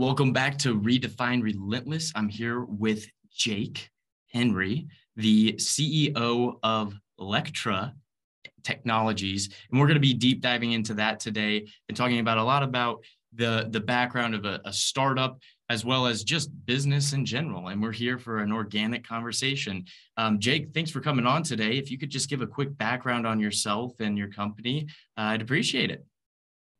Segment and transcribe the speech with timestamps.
[0.00, 2.10] Welcome back to Redefine Relentless.
[2.14, 3.90] I'm here with Jake
[4.32, 7.92] Henry, the CEO of Lectra
[8.64, 12.42] Technologies, and we're going to be deep diving into that today and talking about a
[12.42, 13.04] lot about
[13.34, 15.38] the the background of a, a startup
[15.68, 17.68] as well as just business in general.
[17.68, 19.84] And we're here for an organic conversation.
[20.16, 21.76] Um, Jake, thanks for coming on today.
[21.76, 24.86] If you could just give a quick background on yourself and your company,
[25.18, 26.06] uh, I'd appreciate it.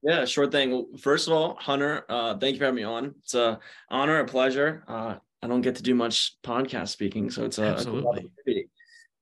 [0.03, 0.96] Yeah, sure thing.
[0.98, 3.14] First of all, Hunter, uh, thank you for having me on.
[3.23, 3.59] It's a
[3.91, 4.82] honor, a pleasure.
[4.89, 8.31] Uh, I don't get to do much podcast speaking, so it's a, absolutely.
[8.49, 8.64] A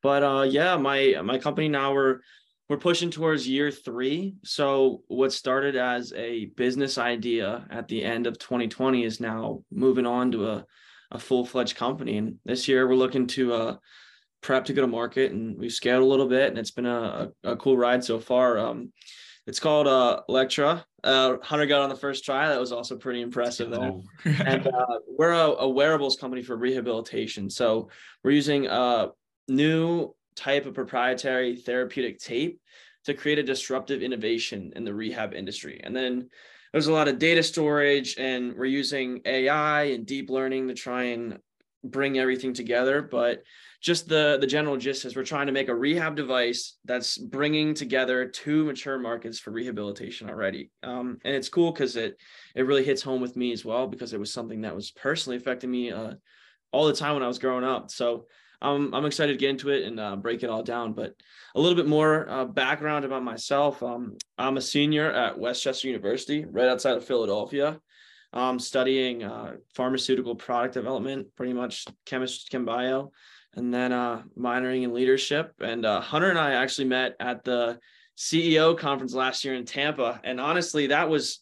[0.02, 2.20] but uh, yeah, my my company now we're
[2.68, 4.36] we're pushing towards year three.
[4.44, 10.06] So what started as a business idea at the end of 2020 is now moving
[10.06, 10.66] on to a
[11.10, 12.18] a full fledged company.
[12.18, 13.76] And this year we're looking to uh,
[14.42, 17.32] prep to go to market, and we've scaled a little bit, and it's been a,
[17.42, 18.58] a, a cool ride so far.
[18.58, 18.92] Um,
[19.48, 20.84] it's called uh, Lectra.
[21.02, 22.50] Uh, Hunter got on the first try.
[22.50, 23.70] That was also pretty impressive.
[23.70, 23.94] There.
[24.44, 27.48] and uh, we're a, a, wearables company for rehabilitation.
[27.48, 27.88] So
[28.22, 29.08] we're using a
[29.48, 32.60] new type of proprietary therapeutic tape
[33.06, 35.80] to create a disruptive innovation in the rehab industry.
[35.82, 36.28] And then
[36.72, 41.04] there's a lot of data storage, and we're using AI and deep learning to try
[41.04, 41.38] and
[41.82, 43.00] bring everything together.
[43.00, 43.44] But
[43.80, 47.74] just the the general gist is we're trying to make a rehab device that's bringing
[47.74, 50.70] together two mature markets for rehabilitation already.
[50.82, 52.18] Um, and it's cool because it
[52.56, 55.36] it really hits home with me as well because it was something that was personally
[55.36, 56.14] affecting me uh,
[56.72, 57.90] all the time when i was growing up.
[57.90, 58.26] So
[58.60, 60.92] um, i'm excited to get into it and uh, break it all down.
[60.92, 61.14] But
[61.54, 63.80] a little bit more uh, background about myself.
[63.82, 67.80] Um, i'm a senior at West Chester university right outside of philadelphia.
[68.30, 73.10] Um, studying uh, pharmaceutical product development pretty much chemist chem bio
[73.58, 75.52] and then uh, minoring in leadership.
[75.60, 77.78] And uh, Hunter and I actually met at the
[78.16, 80.20] CEO conference last year in Tampa.
[80.24, 81.40] And honestly, that was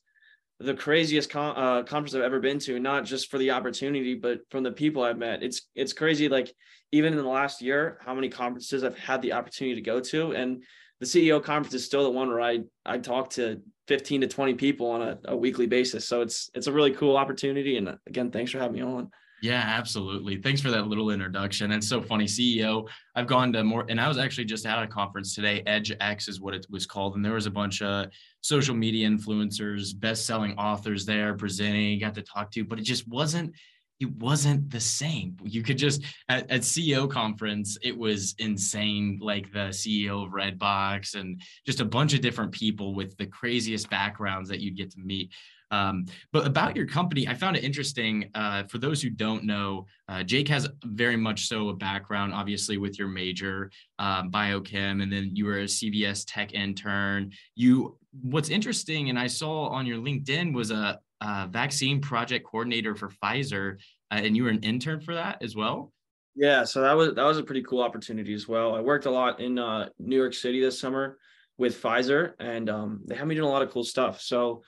[0.58, 4.40] the craziest con- uh, conference I've ever been to, not just for the opportunity, but
[4.50, 5.42] from the people I've met.
[5.42, 6.28] It's it's crazy.
[6.28, 6.52] Like
[6.92, 10.32] even in the last year, how many conferences I've had the opportunity to go to,
[10.32, 10.62] and
[11.00, 14.54] the CEO conference is still the one where I I talk to 15 to 20
[14.54, 16.08] people on a, a weekly basis.
[16.08, 17.76] So it's it's a really cool opportunity.
[17.76, 19.10] And again, thanks for having me on.
[19.46, 20.38] Yeah, absolutely.
[20.38, 21.70] Thanks for that little introduction.
[21.70, 22.88] And so funny, CEO.
[23.14, 25.62] I've gone to more, and I was actually just at a conference today.
[25.68, 28.08] Edge X is what it was called, and there was a bunch of
[28.40, 32.00] social media influencers, best-selling authors there presenting.
[32.00, 33.54] Got to talk to, but it just wasn't.
[34.00, 35.36] It wasn't the same.
[35.44, 39.20] You could just at, at CEO conference, it was insane.
[39.22, 43.88] Like the CEO of Redbox and just a bunch of different people with the craziest
[43.88, 45.30] backgrounds that you'd get to meet.
[45.70, 48.30] Um, but about your company, I found it interesting.
[48.34, 52.78] Uh, for those who don't know, uh, Jake has very much so a background, obviously,
[52.78, 57.32] with your major um, biochem, and then you were a CVS tech intern.
[57.54, 62.94] You, what's interesting, and I saw on your LinkedIn was a, a vaccine project coordinator
[62.94, 63.78] for Pfizer,
[64.10, 65.92] uh, and you were an intern for that as well.
[66.36, 68.74] Yeah, so that was that was a pretty cool opportunity as well.
[68.74, 71.16] I worked a lot in uh, New York City this summer
[71.56, 74.20] with Pfizer, and um, they had me doing a lot of cool stuff.
[74.20, 74.62] So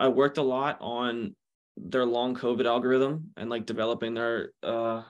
[0.00, 1.36] I worked a lot on
[1.76, 5.02] their long COVID algorithm and like developing their uh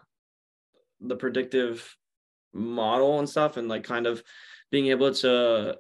[1.01, 1.97] the predictive
[2.53, 4.23] model and stuff and like kind of
[4.71, 5.77] being able to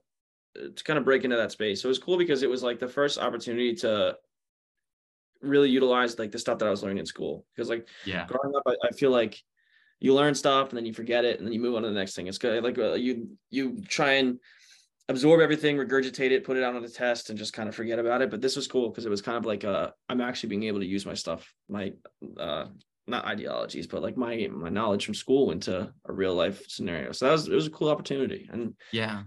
[0.54, 1.82] to kind of break into that space.
[1.82, 4.16] So it was cool because it was like the first opportunity to
[5.42, 7.44] really utilize like the stuff that I was learning in school.
[7.54, 9.40] Because like yeah, growing up, I, I feel like
[10.00, 11.94] you learn stuff and then you forget it and then you move on to the
[11.94, 12.26] next thing.
[12.26, 12.62] It's good.
[12.64, 14.38] Like uh, you you try and
[15.10, 17.98] absorb everything, regurgitate it, put it out on the test, and just kind of forget
[17.98, 18.30] about it.
[18.30, 20.80] But this was cool because it was kind of like uh, I'm actually being able
[20.80, 21.92] to use my stuff, my
[22.38, 22.66] uh,
[23.06, 27.12] not ideologies, but like my my knowledge from school into a real life scenario.
[27.12, 28.48] So that was it was a cool opportunity.
[28.50, 29.22] And yeah,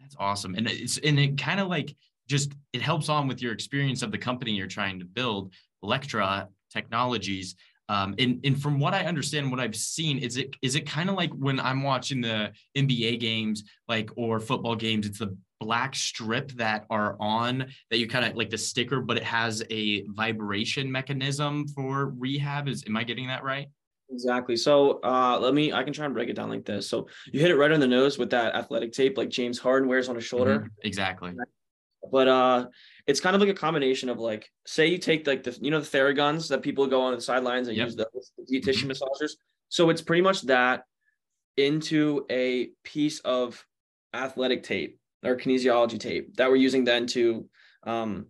[0.00, 0.54] that's awesome.
[0.54, 1.94] And it's and it kind of like
[2.28, 5.52] just it helps on with your experience of the company you're trying to build,
[5.82, 7.56] Lectra Technologies.
[7.88, 11.10] Um, and, and from what I understand, what I've seen, is it is it kind
[11.10, 15.94] of like when I'm watching the NBA games, like or football games, it's the black
[15.94, 20.04] strip that are on that you kind of like the sticker, but it has a
[20.08, 22.68] vibration mechanism for rehab.
[22.68, 23.68] Is am I getting that right?
[24.10, 24.56] Exactly.
[24.56, 26.88] So uh, let me I can try and break it down like this.
[26.88, 29.88] So you hit it right on the nose with that athletic tape like James Harden
[29.88, 30.60] wears on his shoulder.
[30.60, 30.68] Mm-hmm.
[30.82, 31.32] Exactly.
[32.10, 32.66] But uh
[33.06, 35.80] it's kind of like a combination of like say you take like the you know
[35.80, 37.86] the theraguns that people go on the sidelines and yep.
[37.86, 38.92] use those the deep tissue mm-hmm.
[38.92, 39.32] massagers
[39.68, 40.84] so it's pretty much that
[41.56, 43.64] into a piece of
[44.12, 47.48] athletic tape or kinesiology tape that we're using then to
[47.84, 48.26] um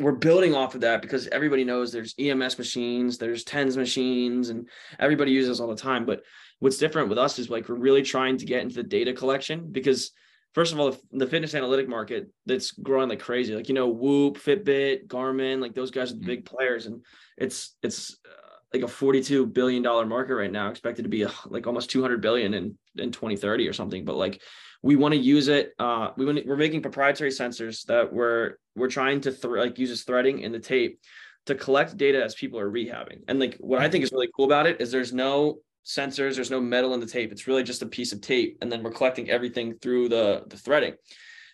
[0.00, 4.68] we're building off of that because everybody knows there's EMS machines, there's TENS machines, and
[5.00, 6.06] everybody uses all the time.
[6.06, 6.22] But
[6.60, 9.70] what's different with us is like we're really trying to get into the data collection
[9.70, 10.12] because
[10.58, 13.54] first of all, the, the, fitness analytic market that's growing like crazy.
[13.54, 16.26] Like you know, Whoop, Fitbit, Garmin, like those guys are the mm-hmm.
[16.26, 17.04] big players, and
[17.36, 21.30] it's it's uh, like a 42 billion dollar market right now, expected to be a,
[21.46, 24.04] like almost 200 billion in in 2030 or something.
[24.04, 24.42] But like
[24.82, 25.74] we want to use it.
[25.78, 29.92] Uh, we want we're making proprietary sensors that we're we're trying to th- like use
[29.92, 30.98] as threading in the tape
[31.46, 33.20] to collect data as people are rehabbing.
[33.28, 36.50] And like what I think is really cool about it is there's no sensors, there's
[36.50, 37.32] no metal in the tape.
[37.32, 40.56] It's really just a piece of tape, and then we're collecting everything through the the
[40.56, 40.94] threading.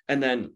[0.08, 0.52] And then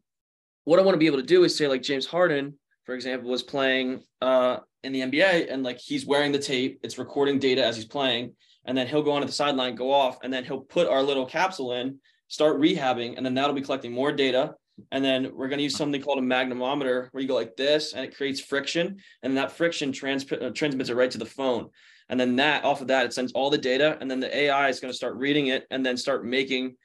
[0.65, 3.31] what I want to be able to do is say like James Harden, for example,
[3.31, 7.65] was playing uh, in the NBA, and like he's wearing the tape, it's recording data
[7.65, 8.35] as he's playing,
[8.65, 11.25] and then he'll go onto the sideline, go off, and then he'll put our little
[11.25, 14.55] capsule in, start rehabbing, and then that'll be collecting more data.
[14.93, 17.95] And then we're going to use something called a magnetometer where you go like this
[17.95, 18.99] and it creates friction.
[19.25, 21.71] And that friction uh, transmits it right to the phone.
[22.09, 23.99] And then that off of that, it sends all the data.
[24.01, 26.77] And then the AI is going to start reading it and then start making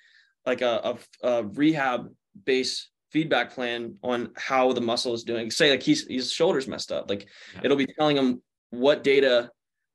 [0.46, 2.10] like a, a, a rehab
[2.46, 5.50] base feedback plan on how the muscle is doing.
[5.52, 7.10] Say like he's his shoulder's messed up.
[7.10, 7.62] Like yeah.
[7.64, 8.42] it'll be telling him
[8.72, 9.50] what data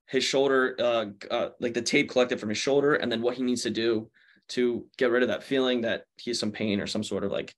[0.07, 3.43] his shoulder, uh, uh, like the tape collected from his shoulder, and then what he
[3.43, 4.11] needs to do
[4.49, 7.31] to get rid of that feeling that he has some pain or some sort of
[7.31, 7.55] like.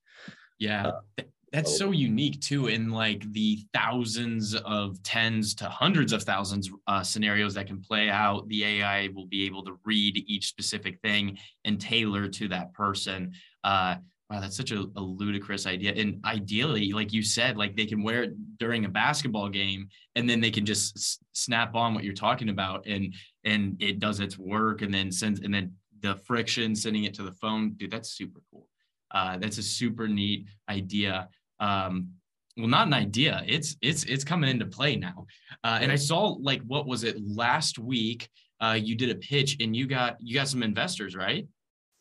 [0.59, 0.87] Yeah.
[1.17, 6.69] Uh, that's so unique too in like the thousands of tens to hundreds of thousands
[6.87, 8.47] uh, scenarios that can play out.
[8.47, 13.33] The ai will be able to read each specific thing and tailor to that person.
[13.63, 13.95] Uh,
[14.29, 15.91] wow that's such a, a, ludicrous idea.
[15.91, 20.29] And ideally like you said like they can wear it during a basketball game and
[20.29, 23.13] then they can just s- snap on what you're talking about and
[23.43, 27.23] and it does its work and then sends and then the friction sending it to
[27.23, 28.67] the phone dude that's super cool.
[29.13, 31.27] Uh, that's a super neat idea
[31.61, 32.09] um,
[32.57, 33.43] well not an idea.
[33.47, 35.25] It's it's it's coming into play now.
[35.63, 38.29] Uh, and i saw like what was it last week
[38.59, 41.47] uh, you did a pitch and you got you got some investors right?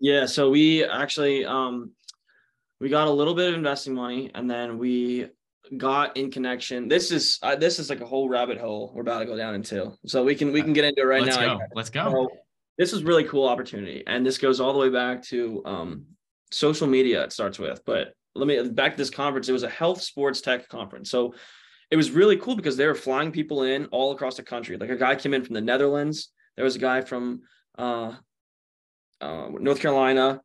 [0.01, 1.93] Yeah so we actually um
[2.81, 5.29] we got a little bit of investing money and then we
[5.77, 6.89] got in connection.
[6.89, 9.55] This is uh, this is like a whole rabbit hole we're about to go down
[9.55, 9.93] into.
[10.07, 11.59] So we can we can get into it right let's now.
[11.59, 11.65] go.
[11.75, 12.11] let's go.
[12.11, 12.29] So,
[12.79, 14.03] this is really cool opportunity.
[14.07, 16.07] And this goes all the way back to um
[16.51, 17.83] social media it starts with.
[17.85, 19.49] But let me back to this conference.
[19.49, 21.11] It was a health sports tech conference.
[21.11, 21.35] So
[21.91, 24.77] it was really cool because they were flying people in all across the country.
[24.77, 26.31] Like a guy came in from the Netherlands.
[26.57, 27.41] There was a guy from
[27.77, 28.15] uh,
[29.21, 30.41] uh, North Carolina,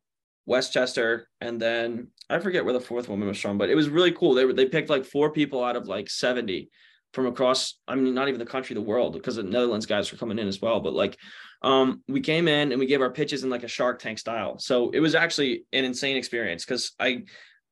[0.45, 3.89] West Chester, and then I forget where the fourth woman was from, but it was
[3.89, 4.33] really cool.
[4.33, 6.69] They were they picked like four people out of like 70
[7.13, 10.17] from across, I mean, not even the country, the world, because the Netherlands guys were
[10.17, 10.81] coming in as well.
[10.81, 11.17] But like
[11.61, 14.59] um, we came in and we gave our pitches in like a Shark Tank style.
[14.59, 17.23] So it was actually an insane experience because I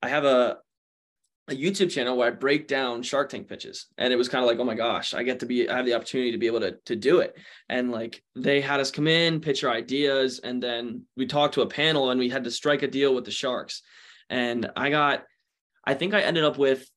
[0.03, 0.57] I have a
[1.49, 3.87] a YouTube channel where I break down Shark Tank pitches.
[3.97, 5.85] And it was kind of like, oh my gosh, I get to be, I have
[5.85, 7.35] the opportunity to be able to, to do it.
[7.67, 11.61] And like they had us come in, pitch our ideas, and then we talked to
[11.61, 13.81] a panel and we had to strike a deal with the Sharks.
[14.29, 15.23] And I got,
[15.83, 16.89] I think I ended up with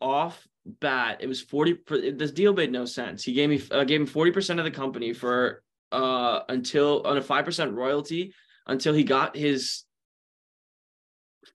[0.00, 1.78] off bat, it was 40,
[2.16, 3.22] this deal made no sense.
[3.22, 5.62] He gave me, uh, gave him 40% of the company for,
[5.92, 8.34] uh, until on a 5% royalty
[8.66, 9.85] until he got his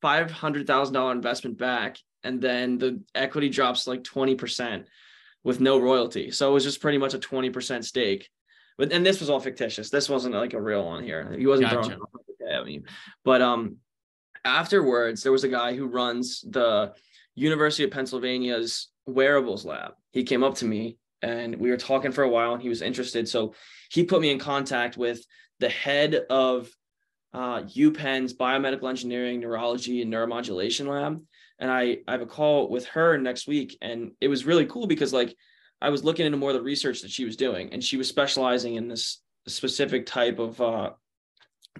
[0.01, 4.88] five hundred thousand dollar investment back, and then the equity drops like twenty percent
[5.43, 6.31] with no royalty.
[6.31, 8.29] So it was just pretty much a twenty percent stake.
[8.77, 9.89] But and this was all fictitious.
[9.89, 11.35] This wasn't like a real one here.
[11.38, 11.89] He wasn't gotcha.
[11.89, 12.81] throwing at me.
[13.23, 13.77] But um,
[14.43, 16.93] afterwards, there was a guy who runs the
[17.35, 19.93] University of Pennsylvania's wearables lab.
[20.11, 22.81] He came up to me and we were talking for a while, and he was
[22.81, 23.27] interested.
[23.29, 23.53] So
[23.91, 25.24] he put me in contact with
[25.60, 26.69] the head of
[27.33, 31.21] uh, UPenn's biomedical engineering, neurology, and neuromodulation lab.
[31.59, 33.77] And I, I have a call with her next week.
[33.81, 35.35] And it was really cool because like
[35.81, 38.07] I was looking into more of the research that she was doing, and she was
[38.07, 40.91] specializing in this specific type of uh,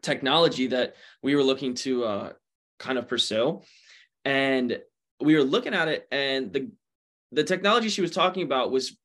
[0.02, 2.34] technology that we were looking to uh,
[2.80, 3.62] kind of pursue.
[4.26, 4.80] And
[5.20, 6.72] we were looking at it, and the
[7.32, 8.98] the technology she was talking about was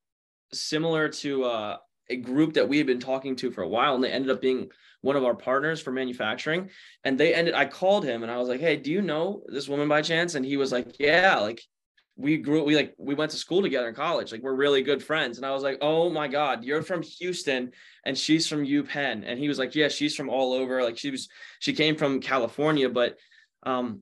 [0.53, 1.77] similar to uh,
[2.09, 4.41] a group that we had been talking to for a while, and they ended up
[4.41, 4.71] being
[5.07, 6.69] one of our partners for manufacturing.
[7.05, 9.69] And they ended, I called him and I was like, Hey, do you know this
[9.69, 10.35] woman by chance?
[10.35, 11.63] And he was like, Yeah, like
[12.19, 14.33] we grew we like we went to school together in college.
[14.33, 15.37] Like we're really good friends.
[15.37, 17.73] And I was like, Oh my God, you're from Houston
[18.05, 19.23] and she's from UPenn.
[19.25, 20.83] And he was like, Yeah, she's from all over.
[20.83, 21.29] Like she was,
[21.61, 23.17] she came from California, but
[23.65, 24.01] um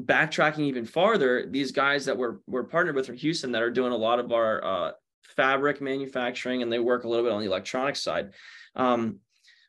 [0.00, 3.92] backtracking even farther, these guys that we're we're partnered with from Houston that are doing
[3.92, 4.92] a lot of our uh
[5.36, 8.30] fabric manufacturing and they work a little bit on the electronic side.
[8.76, 9.18] Um,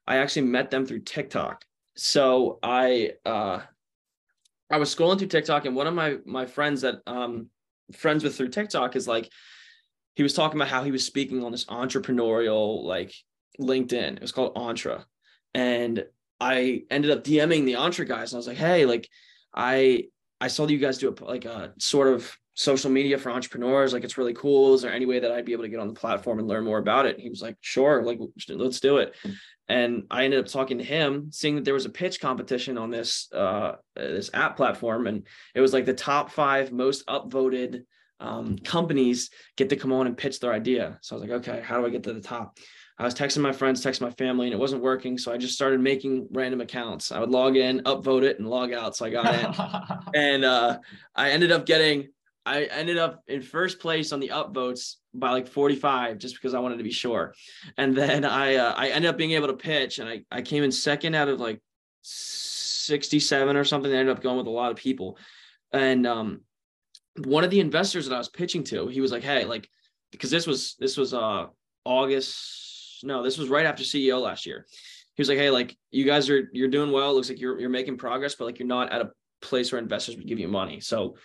[0.05, 1.63] I actually met them through TikTok.
[1.95, 3.61] So I uh
[4.69, 7.49] I was scrolling through TikTok and one of my my friends that um
[7.93, 9.29] friends with through TikTok is like
[10.15, 13.13] he was talking about how he was speaking on this entrepreneurial like
[13.59, 14.15] LinkedIn.
[14.15, 15.03] It was called Entre.
[15.53, 16.05] And
[16.39, 19.07] I ended up DMing the Entre guys and I was like, hey, like
[19.53, 20.05] I
[20.41, 23.93] I saw that you guys do a, like a sort of social media for entrepreneurs.
[23.93, 24.73] Like it's really cool.
[24.73, 26.65] Is there any way that I'd be able to get on the platform and learn
[26.65, 27.19] more about it?
[27.19, 28.19] He was like, sure, like
[28.49, 29.15] let's do it.
[29.69, 32.91] And I ended up talking to him, seeing that there was a pitch competition on
[32.91, 37.85] this uh, this app platform, and it was like the top five most upvoted
[38.19, 40.99] um, companies get to come on and pitch their idea.
[41.01, 42.57] So I was like, okay, how do I get to the top?
[42.97, 45.17] I was texting my friends, texting my family, and it wasn't working.
[45.17, 47.11] So I just started making random accounts.
[47.11, 48.95] I would log in, upvote it, and log out.
[48.95, 50.77] So I got in, and uh,
[51.15, 52.09] I ended up getting.
[52.45, 56.59] I ended up in first place on the upvotes by like 45 just because I
[56.59, 57.33] wanted to be sure.
[57.77, 60.63] And then I uh, I ended up being able to pitch, and I I came
[60.63, 61.61] in second out of like
[62.01, 63.91] 67 or something.
[63.91, 65.17] I ended up going with a lot of people,
[65.71, 66.41] and um,
[67.23, 69.69] one of the investors that I was pitching to, he was like, "Hey, like."
[70.11, 71.47] Because this was this was uh
[71.85, 72.63] August
[73.03, 74.65] no, this was right after CEO last year.
[75.15, 77.11] He was like, "Hey, like you guys are you're doing well.
[77.11, 79.79] It looks like you're you're making progress, but like you're not at a place where
[79.79, 81.17] investors would give you money." So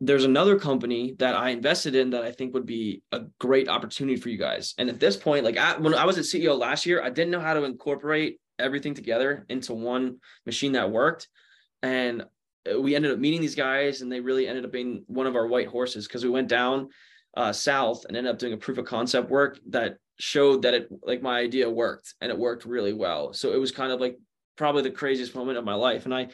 [0.00, 4.16] there's another company that I invested in that I think would be a great opportunity
[4.16, 4.74] for you guys.
[4.78, 7.30] And at this point, like I, when I was at CEO last year, I didn't
[7.30, 10.16] know how to incorporate everything together into one
[10.46, 11.28] machine that worked.
[11.82, 12.24] And
[12.78, 15.46] we ended up meeting these guys, and they really ended up being one of our
[15.46, 16.88] white horses because we went down
[17.36, 20.88] uh, south and ended up doing a proof of concept work that showed that it
[21.02, 23.32] like my idea worked and it worked really well.
[23.32, 24.18] So it was kind of like
[24.56, 26.04] probably the craziest moment of my life.
[26.04, 26.28] And I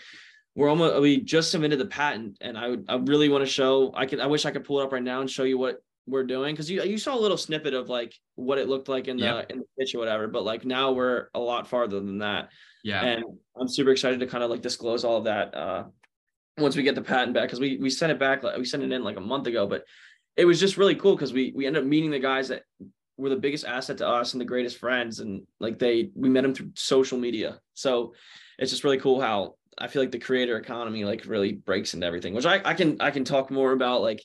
[0.56, 3.92] we're almost we just submitted the patent and I would I really want to show
[3.94, 5.82] I can I wish I could pull it up right now and show you what
[6.06, 6.54] we're doing.
[6.54, 9.24] Because you you saw a little snippet of like what it looked like in the
[9.24, 9.50] yep.
[9.50, 12.48] in the pitch or whatever but like now we're a lot farther than that.
[12.82, 13.04] Yeah.
[13.04, 13.24] And
[13.60, 15.84] i'm super excited to kind of like disclose all of that uh
[16.58, 18.82] once we get the patent back because we we sent it back like we sent
[18.82, 19.84] it in like a month ago but
[20.36, 22.62] it was just really cool because we we ended up meeting the guys that
[23.16, 26.42] were the biggest asset to us and the greatest friends and like they we met
[26.42, 27.60] them through social media.
[27.74, 28.14] So
[28.58, 32.06] it's just really cool how i feel like the creator economy like really breaks into
[32.06, 34.22] everything which i, I can i can talk more about like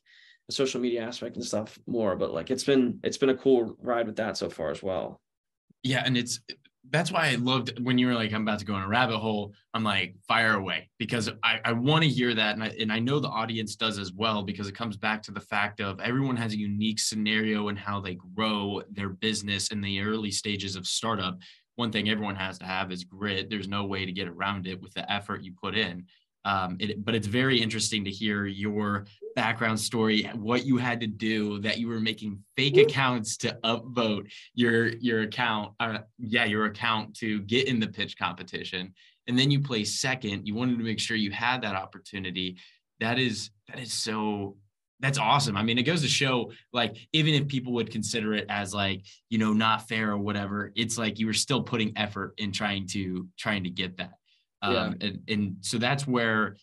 [0.48, 3.76] the social media aspect and stuff more but like it's been it's been a cool
[3.82, 5.22] ride with that so far as well
[5.84, 6.40] yeah and it's
[6.92, 9.18] that's why I loved when you were like, I'm about to go in a rabbit
[9.18, 9.54] hole.
[9.74, 12.56] I'm like, fire away because I, I want to hear that.
[12.56, 15.32] And I, and I know the audience does as well, because it comes back to
[15.32, 19.80] the fact of everyone has a unique scenario and how they grow their business in
[19.80, 21.38] the early stages of startup.
[21.82, 23.50] One thing everyone has to have is grit.
[23.50, 26.06] There's no way to get around it with the effort you put in.
[26.46, 31.08] Um, it, but it's very interesting to hear your background story, what you had to
[31.08, 36.66] do, that you were making fake accounts to upvote your your account, uh, yeah, your
[36.66, 38.94] account to get in the pitch competition,
[39.26, 40.48] and then you play second.
[40.48, 42.58] You wanted to make sure you had that opportunity.
[43.00, 44.56] That is that is so
[45.02, 45.58] that's awesome.
[45.58, 49.04] I mean, it goes to show like even if people would consider it as like,
[49.30, 52.88] you know, not fair or whatever, it's like you were still putting effort in trying
[52.90, 54.14] to trying to get that.
[54.62, 55.08] Um, yeah.
[55.08, 56.56] and, and so that's where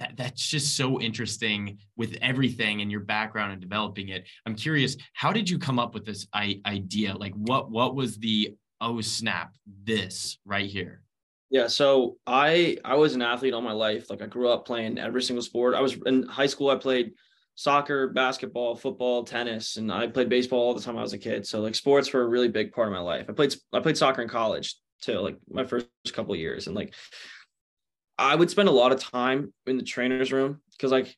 [0.00, 4.24] that, that's just so interesting with everything and your background and developing it.
[4.46, 7.14] I'm curious, how did you come up with this I- idea?
[7.14, 11.02] Like what what was the oh snap this right here?
[11.50, 14.10] Yeah, so I I was an athlete all my life.
[14.10, 15.74] Like I grew up playing every single sport.
[15.74, 16.70] I was in high school.
[16.70, 17.12] I played
[17.60, 21.46] soccer, basketball, football, tennis, and I played baseball all the time I was a kid.
[21.46, 23.26] So like sports were a really big part of my life.
[23.28, 26.94] I played I played soccer in college to like my first couple years and like
[28.16, 31.14] I would spend a lot of time in the trainer's room because like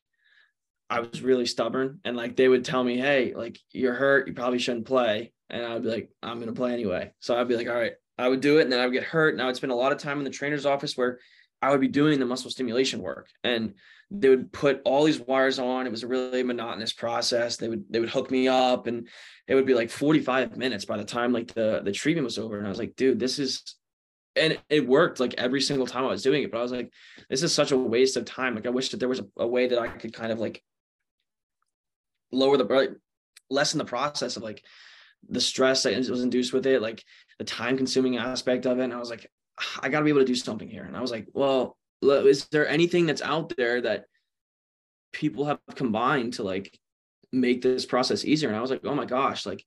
[0.89, 4.33] I was really stubborn and like they would tell me, hey, like you're hurt, you
[4.33, 5.31] probably shouldn't play.
[5.49, 7.13] And I'd be like, I'm gonna play anyway.
[7.21, 9.03] So I'd be like, all right, I would do it, and then I would get
[9.03, 9.33] hurt.
[9.33, 11.19] And I would spend a lot of time in the trainer's office where
[11.63, 13.29] I would be doing the muscle stimulation work.
[13.43, 13.75] And
[14.11, 15.87] they would put all these wires on.
[15.87, 17.55] It was a really monotonous process.
[17.55, 19.07] They would they would hook me up and
[19.47, 22.57] it would be like 45 minutes by the time like the the treatment was over.
[22.57, 23.75] And I was like, dude, this is
[24.35, 26.51] and it worked like every single time I was doing it.
[26.51, 26.91] But I was like,
[27.29, 28.55] this is such a waste of time.
[28.55, 30.61] Like I wish that there was a, a way that I could kind of like
[32.31, 32.91] lower the like,
[33.49, 34.63] lessen the process of like
[35.29, 37.03] the stress that was induced with it, like
[37.39, 38.83] the time consuming aspect of it.
[38.83, 39.27] And I was like,
[39.79, 40.83] I got to be able to do something here.
[40.83, 44.05] And I was like, well, is there anything that's out there that
[45.11, 46.77] people have combined to like
[47.31, 48.49] make this process easier?
[48.49, 49.65] And I was like, oh my gosh, like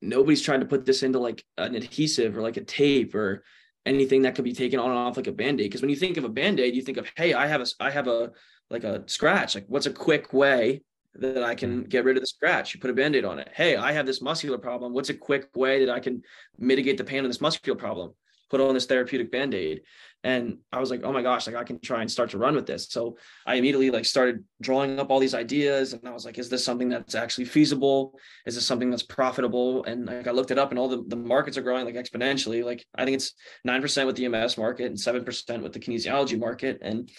[0.00, 3.44] nobody's trying to put this into like an adhesive or like a tape or
[3.86, 6.16] anything that could be taken on and off like a band-aid because when you think
[6.16, 8.30] of a band-aid you think of hey i have a i have a
[8.70, 10.80] like a scratch like what's a quick way
[11.14, 11.88] that i can mm-hmm.
[11.88, 14.22] get rid of the scratch you put a band-aid on it hey i have this
[14.22, 16.22] muscular problem what's a quick way that i can
[16.58, 18.12] mitigate the pain of this muscular problem
[18.52, 19.80] put on this therapeutic band-aid.
[20.24, 22.54] And i was like oh my gosh like i can try and start to run
[22.54, 22.86] with this.
[22.90, 23.16] So
[23.46, 25.94] i immediately like started drawing up all these ideas.
[25.94, 28.14] And i was like is this something that's actually feasible?
[28.46, 29.84] Is this something that's profitable?
[29.84, 32.62] And like i looked it up and all the, the markets are growing like exponentially.
[32.62, 33.32] Like i think it's
[33.66, 36.78] 9% with the ms market and 7% with the kinesiology market.
[36.82, 37.10] And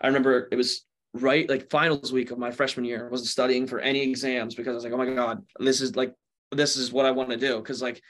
[0.00, 3.06] i remember it was right like finals week of my freshman year.
[3.06, 5.94] I wasn't studying for any exams because i was like oh my god this is
[5.94, 6.12] like
[6.50, 7.58] this is what i want to do.
[7.58, 8.02] Because like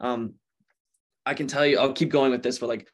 [0.00, 0.34] um
[1.28, 2.88] i can tell you i'll keep going with this but like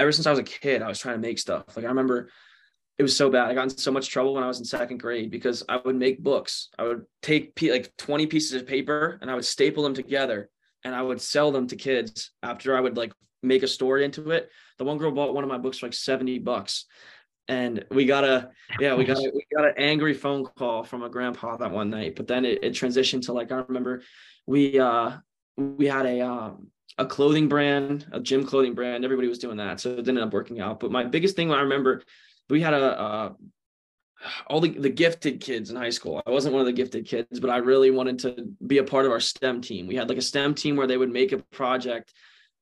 [0.00, 1.76] ever since I was a kid, I was trying to make stuff.
[1.76, 2.30] Like I remember
[2.98, 3.48] it was so bad.
[3.48, 5.96] I got in so much trouble when I was in second grade because I would
[5.96, 6.68] make books.
[6.78, 10.48] I would take like 20 pieces of paper and I would staple them together
[10.84, 14.30] and I would sell them to kids after I would like make a story into
[14.30, 14.50] it.
[14.78, 16.86] The one girl bought one of my books for like 70 bucks.
[17.48, 21.02] And we got a yeah, we got a, we got an angry phone call from
[21.02, 22.16] a grandpa that one night.
[22.16, 24.02] But then it, it transitioned to like I remember
[24.46, 25.16] we uh
[25.56, 26.68] we had a um
[27.00, 29.04] a clothing brand, a gym clothing brand.
[29.04, 30.80] Everybody was doing that, so it didn't end up working out.
[30.80, 32.02] But my biggest thing, I remember,
[32.50, 33.36] we had a, a
[34.48, 36.22] all the, the gifted kids in high school.
[36.26, 39.06] I wasn't one of the gifted kids, but I really wanted to be a part
[39.06, 39.86] of our STEM team.
[39.86, 42.12] We had like a STEM team where they would make a project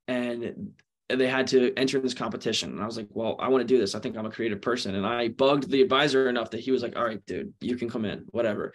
[0.06, 0.72] and
[1.08, 2.70] they had to enter this competition.
[2.70, 3.96] And I was like, well, I want to do this.
[3.96, 4.94] I think I'm a creative person.
[4.94, 7.90] And I bugged the advisor enough that he was like, all right, dude, you can
[7.90, 8.72] come in, whatever.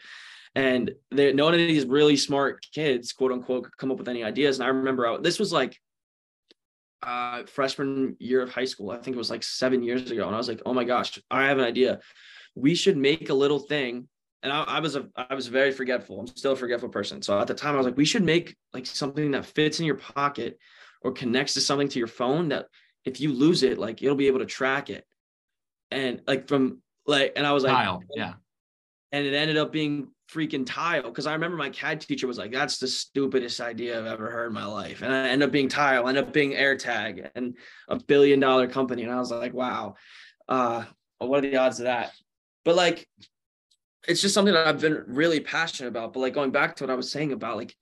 [0.56, 4.60] And none of these really smart kids, quote unquote, could come up with any ideas.
[4.60, 5.80] And I remember I, this was like
[7.02, 8.92] uh, freshman year of high school.
[8.92, 10.26] I think it was like seven years ago.
[10.26, 12.00] And I was like, oh my gosh, I have an idea.
[12.56, 14.08] We should make a little thing.
[14.44, 16.20] And I, I was a I was very forgetful.
[16.20, 17.22] I'm still a forgetful person.
[17.22, 19.86] So at the time I was like, we should make like something that fits in
[19.86, 20.60] your pocket
[21.02, 22.68] or connects to something to your phone that
[23.06, 25.06] if you lose it, like it'll be able to track it.
[25.92, 28.34] And like from like, and I was like, Kyle, yeah.
[29.12, 32.52] And it ended up being freaking tile because I remember my CAD teacher was like,
[32.52, 35.70] "That's the stupidest idea I've ever heard in my life," and I ended up being
[35.70, 39.96] tile, ended up being AirTag, and a billion dollar company, and I was like, "Wow,
[40.48, 40.86] uh,
[41.20, 42.14] what are the odds of that?"
[42.66, 43.08] But like,
[44.08, 46.14] it's just something that I've been really passionate about.
[46.14, 47.76] But like going back to what I was saying about like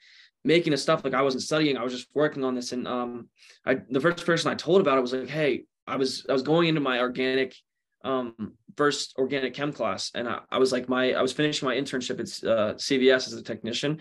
[0.43, 3.29] making the stuff, like I wasn't studying, I was just working on this, and um,
[3.65, 6.43] I the first person I told about it was like, "Hey." I was I was
[6.43, 7.55] going into my organic
[8.03, 11.75] um, first organic chem class, and I, I, was like, my I was finishing my
[11.75, 13.99] internship at uh, CVS as a technician.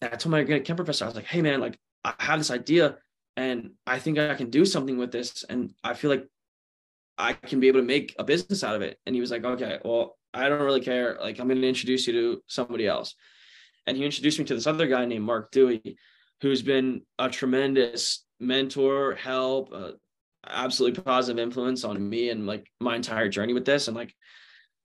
[0.00, 2.38] And I told my organic chem professor, I was like, hey man, like I have
[2.38, 2.98] this idea,
[3.36, 6.26] and I think I can do something with this, and I feel like
[7.16, 8.98] I can be able to make a business out of it.
[9.06, 11.16] And he was like, okay, well, I don't really care.
[11.20, 13.14] Like I'm going to introduce you to somebody else.
[13.86, 15.96] And he introduced me to this other guy named Mark Dewey,
[16.40, 19.92] who's been a tremendous mentor, help, uh,
[20.46, 23.88] absolutely positive influence on me and like my entire journey with this.
[23.88, 24.14] And like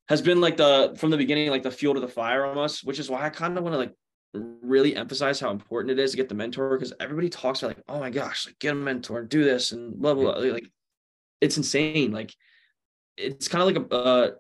[0.08, 2.98] has been like the from the beginning like the fuel to the fire almost which
[2.98, 3.94] is why i kind of want to like
[4.34, 7.84] really emphasize how important it is to get the mentor because everybody talks about like
[7.88, 10.52] oh my gosh like get a mentor do this and blah blah blah.
[10.52, 10.68] Like
[11.42, 12.12] it's insane.
[12.12, 12.34] Like
[13.18, 14.32] it's kind of like a uh,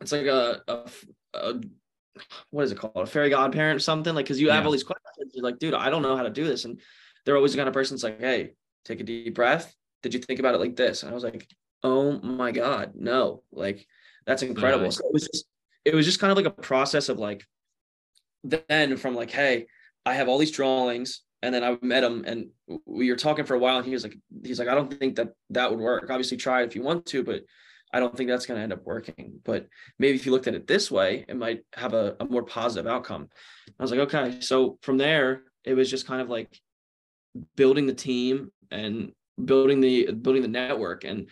[0.00, 0.90] it's like a, a,
[1.34, 1.60] a,
[2.50, 2.92] what is it called?
[2.96, 4.14] A fairy godparent or something?
[4.14, 4.54] Like because you yeah.
[4.54, 6.64] have all these questions you're like dude i don't know how to do this.
[6.64, 6.80] And
[7.24, 8.52] they're always the kind of person that's like hey
[8.84, 11.02] take a deep breath did you think about it like this?
[11.02, 11.48] And I was like,
[11.82, 13.86] oh my God, no, like
[14.26, 14.84] that's incredible.
[14.84, 14.96] Nice.
[14.96, 15.44] So it was just,
[15.84, 17.44] it was just kind of like a process of like,
[18.44, 19.66] then from like, hey,
[20.04, 21.22] I have all these drawings.
[21.42, 22.48] And then I met him and
[22.84, 25.16] we were talking for a while and he was like, he's like, I don't think
[25.16, 26.10] that that would work.
[26.10, 27.44] Obviously try it if you want to, but
[27.94, 29.40] I don't think that's going to end up working.
[29.42, 29.66] But
[29.98, 32.90] maybe if you looked at it this way, it might have a, a more positive
[32.90, 33.28] outcome.
[33.78, 34.42] I was like, okay.
[34.42, 36.60] So from there, it was just kind of like
[37.56, 39.12] building the team and
[39.44, 41.04] building the building the network.
[41.04, 41.28] And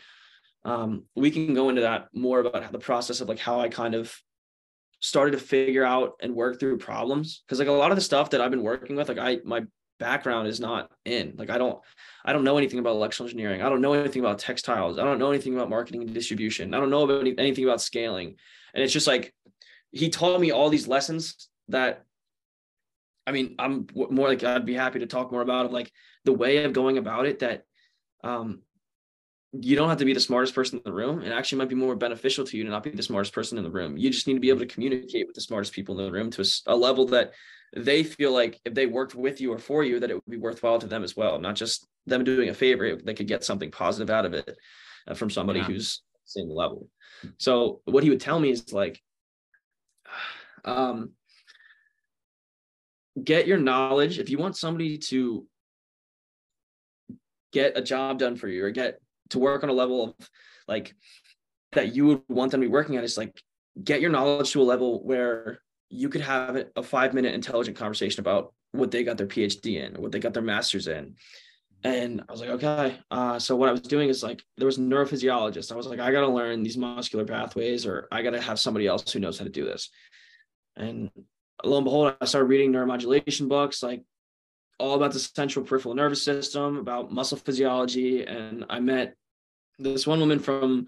[0.65, 3.95] um, we can go into that more about the process of like how I kind
[3.95, 4.15] of
[5.01, 7.43] started to figure out and work through problems.
[7.47, 9.63] Because like a lot of the stuff that I've been working with like I my
[9.99, 11.35] background is not in.
[11.37, 11.81] Like I don't
[12.25, 13.63] I don't know anything about electrical engineering.
[13.63, 14.99] I don't know anything about textiles.
[14.99, 16.75] I don't know anything about marketing and distribution.
[16.75, 18.37] I don't know about any, anything about scaling.
[18.75, 19.35] And it's just like
[19.91, 22.05] he taught me all these lessons that
[23.27, 25.91] I mean I'm more like I'd be happy to talk more about of like
[26.25, 27.65] the way of going about it that
[28.25, 28.63] um,
[29.53, 31.23] you don't have to be the smartest person in the room.
[31.23, 33.65] It actually might be more beneficial to you to not be the smartest person in
[33.65, 33.97] the room.
[33.97, 36.31] You just need to be able to communicate with the smartest people in the room
[36.33, 37.33] to a, a level that
[37.75, 40.37] they feel like if they worked with you or for you, that it would be
[40.37, 42.97] worthwhile to them as well, not just them doing a favor.
[42.97, 44.57] They could get something positive out of it
[45.07, 45.67] uh, from somebody yeah.
[45.67, 46.89] who's same level.
[47.39, 49.01] So what he would tell me is like,
[50.65, 51.13] um,
[53.23, 54.19] get your knowledge.
[54.19, 55.47] If you want somebody to
[57.53, 60.31] get a job done for you or get to work on a level of
[60.67, 60.95] like
[61.73, 63.41] that you would want them to be working at is like
[63.83, 68.21] get your knowledge to a level where you could have a five minute intelligent conversation
[68.21, 71.15] about what they got their phd in or what they got their masters in
[71.85, 72.99] And I was like, okay.
[73.11, 75.71] Uh, so what I was doing is like there was a neurophysiologist.
[75.71, 79.13] I was like, I gotta learn these muscular pathways, or I gotta have somebody else
[79.13, 79.91] who knows how to do this.
[80.77, 81.11] And
[81.65, 84.03] lo and behold, I started reading neuromodulation books, like
[84.79, 88.25] all about the central peripheral nervous system, about muscle physiology.
[88.25, 89.15] And I met
[89.79, 90.87] this one woman from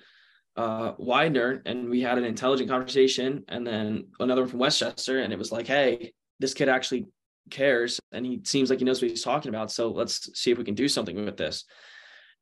[0.57, 3.45] uh, Widener, and we had an intelligent conversation.
[3.49, 7.07] And then another one from West Chester, and it was like, hey, this kid actually
[7.51, 9.71] cares and he seems like he knows what he's talking about.
[9.71, 11.65] So let's see if we can do something with this.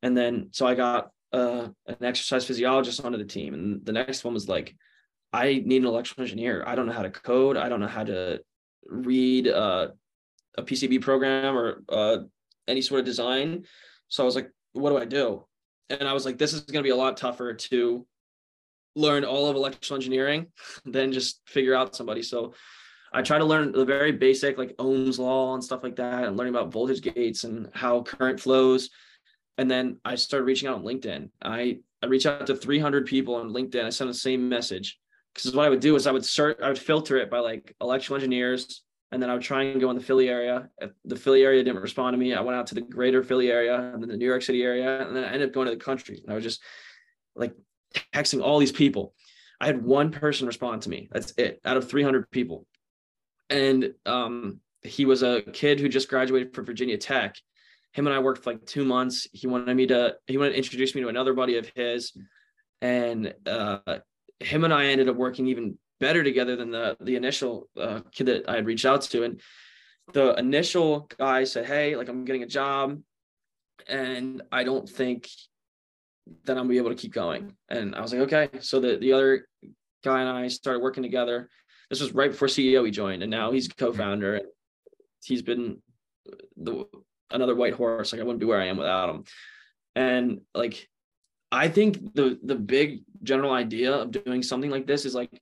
[0.01, 3.53] And then so I got uh, an exercise physiologist onto the team.
[3.53, 4.75] And the next one was like,
[5.33, 6.63] I need an electrical engineer.
[6.65, 7.57] I don't know how to code.
[7.57, 8.39] I don't know how to
[8.87, 9.89] read uh,
[10.57, 12.17] a PCB program or uh,
[12.67, 13.65] any sort of design.
[14.07, 15.45] So I was like, what do I do?
[15.89, 18.05] And I was like, this is going to be a lot tougher to
[18.95, 20.47] learn all of electrical engineering
[20.85, 22.21] than just figure out somebody.
[22.21, 22.53] So
[23.11, 26.37] I try to learn the very basic like Ohm's law and stuff like that, and
[26.37, 28.89] learning about voltage gates and how current flows.
[29.57, 31.29] And then I started reaching out on LinkedIn.
[31.41, 33.83] I I reached out to 300 people on LinkedIn.
[33.83, 34.99] I sent the same message
[35.33, 37.75] because what I would do is I would search, I would filter it by like
[37.81, 40.69] electrical engineers, and then I would try and go in the Philly area.
[40.79, 43.51] If the Philly area didn't respond to me, I went out to the greater Philly
[43.51, 45.73] area and then the New York City area, and then I ended up going to
[45.73, 46.21] the country.
[46.23, 46.61] And I was just
[47.35, 47.53] like
[48.13, 49.13] texting all these people.
[49.61, 51.09] I had one person respond to me.
[51.11, 52.65] That's it out of 300 people
[53.49, 57.35] and um, he was a kid who just graduated from Virginia Tech.
[57.91, 59.27] Him and I worked for like two months.
[59.33, 62.13] He wanted me to he wanted to introduce me to another buddy of his,
[62.81, 63.79] and uh,
[64.39, 68.27] him and I ended up working even better together than the the initial uh, kid
[68.27, 69.23] that I had reached out to.
[69.23, 69.41] And
[70.13, 72.99] the initial guy said, "Hey, like I'm getting a job,
[73.87, 75.29] and I don't think
[76.45, 78.97] that I'm gonna be able to keep going." And I was like, "Okay." So the
[78.97, 79.47] the other
[80.03, 81.49] guy and I started working together
[81.89, 84.35] this was right before CEO he joined, and now he's co-founder.
[84.35, 84.45] And
[85.23, 85.81] he's been
[86.55, 86.85] the
[87.31, 88.11] another white horse.
[88.11, 89.23] Like I wouldn't be where I am without him.
[89.95, 90.87] And like,
[91.51, 95.41] I think the the big general idea of doing something like this is like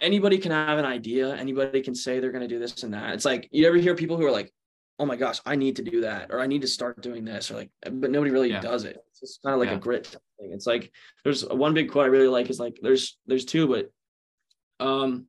[0.00, 1.34] anybody can have an idea.
[1.34, 3.14] Anybody can say they're going to do this and that.
[3.14, 4.52] It's like you ever hear people who are like,
[4.98, 7.50] "Oh my gosh, I need to do that," or "I need to start doing this,"
[7.50, 8.60] or like, but nobody really yeah.
[8.60, 8.96] does it.
[9.10, 9.76] It's just kind of like yeah.
[9.76, 10.52] a grit thing.
[10.52, 10.92] It's like
[11.24, 13.90] there's one big quote I really like is like there's there's two, but
[14.84, 15.26] um,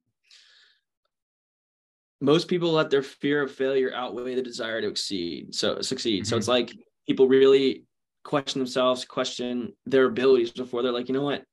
[2.20, 5.54] most people let their fear of failure outweigh the desire to exceed.
[5.54, 6.24] So succeed.
[6.24, 6.30] Mm-hmm.
[6.30, 6.72] So it's like
[7.08, 7.84] people really
[8.24, 11.44] question themselves, question their abilities before they're like, you know what?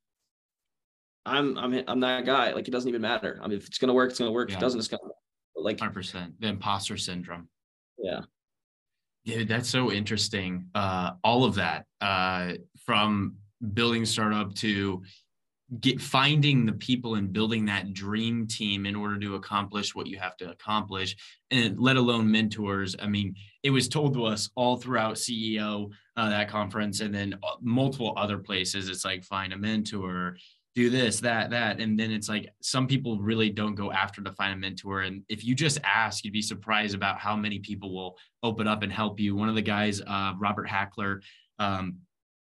[1.25, 2.53] I'm I'm I'm that guy.
[2.53, 3.39] Like it doesn't even matter.
[3.41, 4.49] I mean, if it's gonna work, it's gonna work.
[4.49, 4.55] Yeah.
[4.55, 5.13] If it doesn't, it's gonna work.
[5.55, 7.49] like 100 percent the imposter syndrome.
[7.97, 8.21] Yeah.
[9.23, 10.67] Yeah, that's so interesting.
[10.75, 12.53] Uh, all of that, uh,
[12.85, 13.37] from
[13.73, 15.01] building startup to
[15.79, 20.19] get finding the people and building that dream team in order to accomplish what you
[20.19, 21.15] have to accomplish
[21.49, 23.33] and let alone mentors i mean
[23.63, 28.13] it was told to us all throughout ceo uh, that conference and then uh, multiple
[28.15, 30.37] other places it's like find a mentor
[30.75, 34.31] do this that that and then it's like some people really don't go after to
[34.33, 37.93] find a mentor and if you just ask you'd be surprised about how many people
[37.93, 41.21] will open up and help you one of the guys uh, robert hackler
[41.59, 41.95] um,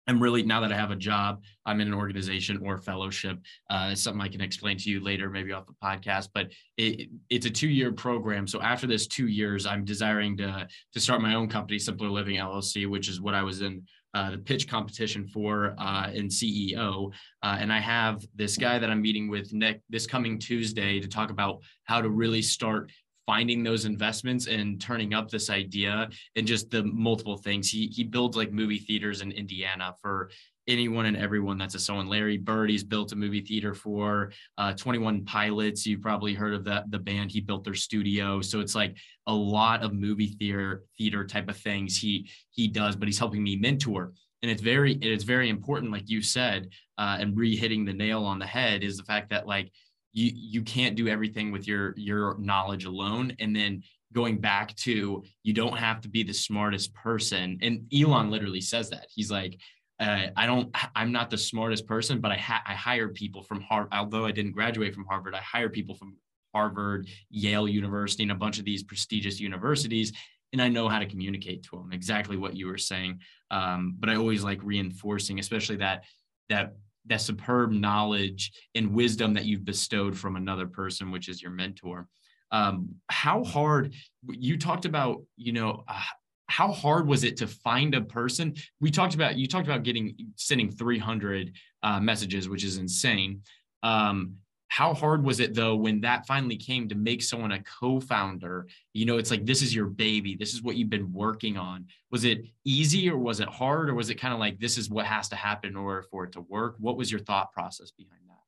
[0.07, 3.39] I'm really now that I have a job, I'm in an organization or fellowship.
[3.69, 6.29] Uh, it's something I can explain to you later, maybe off the podcast.
[6.33, 8.47] But it, it's a two-year program.
[8.47, 12.37] So after this two years, I'm desiring to to start my own company, Simpler Living
[12.37, 13.83] LLC, which is what I was in
[14.13, 17.11] uh, the pitch competition for uh, in CEO.
[17.41, 21.07] Uh, and I have this guy that I'm meeting with Nick this coming Tuesday to
[21.07, 22.91] talk about how to really start
[23.25, 27.69] finding those investments and turning up this idea and just the multiple things.
[27.69, 30.29] He he builds like movie theaters in Indiana for
[30.67, 32.07] anyone and everyone that's a someone.
[32.07, 35.85] Larry Bird, he's built a movie theater for uh, 21 Pilots.
[35.85, 37.31] You've probably heard of that the band.
[37.31, 38.97] He built their studio, so it's like
[39.27, 42.95] a lot of movie theater theater type of things he he does.
[42.95, 44.13] But he's helping me mentor.
[44.41, 48.39] And it's very it's very important, like you said, uh, and re-hitting the nail on
[48.39, 49.71] the head is the fact that like
[50.13, 55.23] you you can't do everything with your your knowledge alone and then going back to
[55.41, 59.59] you don't have to be the smartest person and elon literally says that he's like
[60.03, 63.61] uh, i don't i'm not the smartest person but i ha- i hire people from
[63.61, 66.15] harvard although i didn't graduate from harvard i hire people from
[66.53, 70.13] harvard yale university and a bunch of these prestigious universities
[70.51, 73.19] and i know how to communicate to them exactly what you were saying
[73.51, 76.03] um, but i always like reinforcing especially that
[76.49, 76.73] that
[77.05, 82.07] that superb knowledge and wisdom that you've bestowed from another person, which is your mentor.
[82.51, 83.93] Um, how hard
[84.27, 86.01] you talked about, you know, uh,
[86.47, 88.55] how hard was it to find a person?
[88.79, 93.41] We talked about you talked about getting sending 300 uh, messages, which is insane.
[93.81, 94.35] Um,
[94.67, 98.67] how hard was it though when that finally came to make someone a co-founder?
[98.93, 100.35] You know it's like this is your baby.
[100.35, 101.85] This is what you've been working on.
[102.11, 104.89] Was it easy or was it hard or was it kind of like this is
[104.89, 106.75] what has to happen in order for it to work?
[106.79, 108.41] What was your thought process behind that?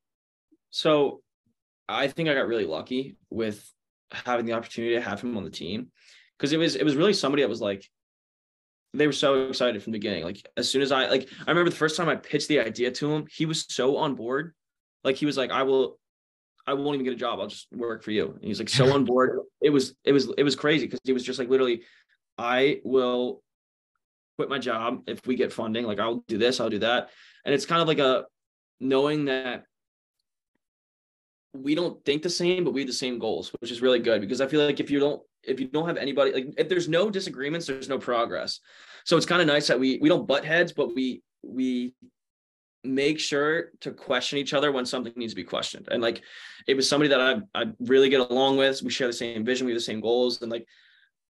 [0.71, 1.21] So
[1.87, 3.71] i think i got really lucky with
[4.11, 5.91] having the opportunity to have him on the team
[6.37, 7.89] because it was it was really somebody that was like
[8.93, 11.69] they were so excited from the beginning like as soon as i like i remember
[11.69, 14.53] the first time i pitched the idea to him he was so on board
[15.03, 15.97] like he was like i will
[16.67, 17.39] I won't even get a job.
[17.39, 18.31] I'll just work for you.
[18.31, 19.39] And he's like so on board.
[19.61, 21.83] It was it was it was crazy because he was just like literally,
[22.37, 23.43] I will
[24.37, 25.85] quit my job if we get funding.
[25.85, 27.09] Like I'll do this, I'll do that.
[27.45, 28.25] And it's kind of like a
[28.79, 29.65] knowing that
[31.53, 34.19] we don't think the same, but we have the same goals, which is really good
[34.21, 36.87] because I feel like if you don't if you don't have anybody like if there's
[36.87, 38.59] no disagreements, there's no progress.
[39.03, 41.93] So it's kind of nice that we we don't butt heads, but we we
[42.83, 45.87] make sure to question each other when something needs to be questioned.
[45.91, 46.21] And like
[46.67, 48.81] it was somebody that I I really get along with.
[48.81, 50.41] We share the same vision, we have the same goals.
[50.41, 50.67] And like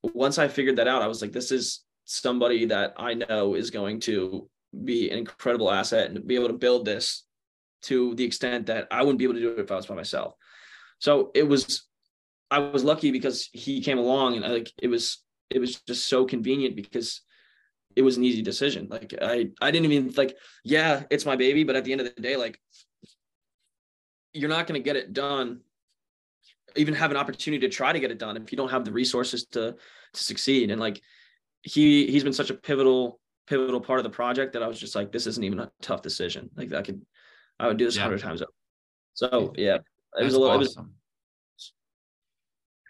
[0.02, 3.70] once I figured that out, I was like, this is somebody that I know is
[3.70, 4.48] going to
[4.84, 7.24] be an incredible asset and be able to build this
[7.82, 9.94] to the extent that I wouldn't be able to do it if I was by
[9.94, 10.34] myself.
[10.98, 11.86] So it was
[12.50, 16.08] I was lucky because he came along and I, like it was it was just
[16.08, 17.22] so convenient because
[17.96, 18.88] it was an easy decision.
[18.90, 22.12] Like I, I didn't even like, yeah, it's my baby, but at the end of
[22.14, 22.60] the day, like
[24.32, 25.60] you're not going to get it done,
[26.76, 28.92] even have an opportunity to try to get it done if you don't have the
[28.92, 29.76] resources to
[30.12, 30.70] to succeed.
[30.70, 31.00] And like
[31.62, 34.94] he he's been such a pivotal pivotal part of the project that I was just
[34.94, 36.50] like, this isn't even a tough decision.
[36.56, 37.02] Like I could,
[37.60, 38.02] I would do this yeah.
[38.02, 38.52] hundred times over.
[39.14, 39.82] So yeah, it
[40.14, 40.60] That's was a little.
[40.60, 40.94] Awesome.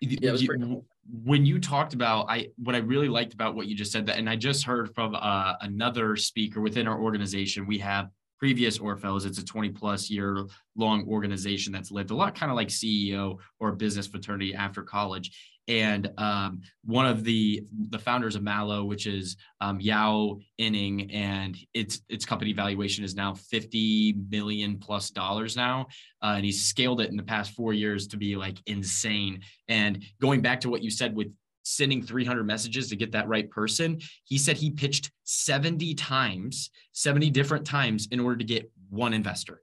[0.00, 0.84] Yeah, pretty cool.
[1.24, 4.18] when you talked about i what i really liked about what you just said that
[4.18, 9.24] and i just heard from uh, another speaker within our organization we have previous orphellows
[9.24, 10.44] it's a 20 plus year
[10.76, 15.30] long organization that's lived a lot kind of like ceo or business fraternity after college
[15.68, 21.56] and um, one of the the founders of Mallow, which is um, Yao Inning, and
[21.72, 25.86] its its company valuation is now 50 million plus dollars now,
[26.22, 29.40] uh, and he's scaled it in the past four years to be like insane.
[29.68, 31.28] And going back to what you said with
[31.62, 37.30] sending 300 messages to get that right person, he said he pitched 70 times, 70
[37.30, 39.62] different times in order to get one investor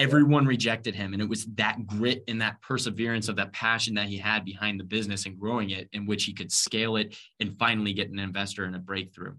[0.00, 1.12] everyone rejected him.
[1.12, 4.80] And it was that grit and that perseverance of that passion that he had behind
[4.80, 8.18] the business and growing it in which he could scale it and finally get an
[8.18, 9.34] investor and a breakthrough.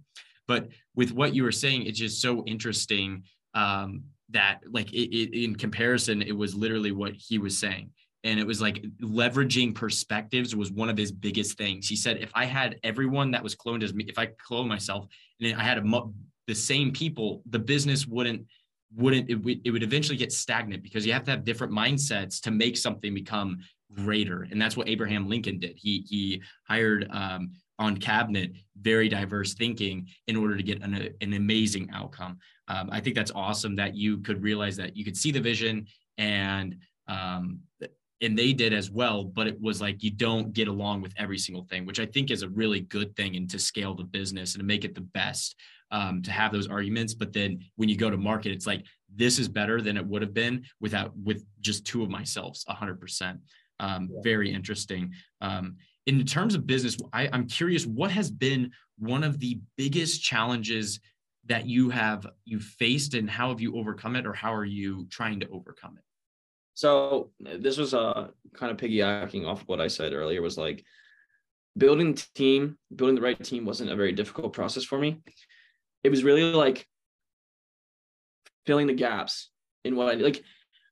[0.47, 3.23] But with what you were saying it's just so interesting
[3.55, 7.89] um, that like it, it, in comparison it was literally what he was saying.
[8.23, 11.87] And it was like leveraging perspectives was one of his biggest things.
[11.87, 15.07] He said if i had everyone that was cloned as me if i clone myself
[15.41, 16.01] and i had a,
[16.47, 18.45] the same people the business wouldn't
[18.95, 22.41] wouldn't it, would, it would eventually get stagnant because you have to have different mindsets
[22.41, 23.59] to make something become
[23.93, 24.47] greater.
[24.49, 25.77] And that's what abraham lincoln did.
[25.77, 31.33] He he hired um, on cabinet very diverse thinking in order to get an, an
[31.33, 32.37] amazing outcome.
[32.67, 35.87] Um, i think that's awesome that you could realize that you could see the vision
[36.17, 36.77] and
[37.07, 37.59] um,
[38.21, 41.37] and they did as well but it was like you don't get along with every
[41.37, 44.53] single thing which i think is a really good thing and to scale the business
[44.53, 45.55] and to make it the best
[45.91, 47.13] um, to have those arguments.
[47.13, 50.21] But then when you go to market, it's like this is better than it would
[50.21, 53.39] have been without with just two of myself, a hundred percent.
[53.79, 55.13] Um, very interesting.
[55.41, 60.23] Um, in terms of business, I, I'm curious what has been one of the biggest
[60.23, 60.99] challenges
[61.45, 65.07] that you have you faced and how have you overcome it or how are you
[65.09, 66.03] trying to overcome it
[66.75, 70.83] so this was uh kind of piggybacking off of what i said earlier was like
[71.77, 75.19] building team building the right team wasn't a very difficult process for me
[76.03, 76.87] it was really like
[78.65, 79.49] filling the gaps
[79.83, 80.43] in what I like.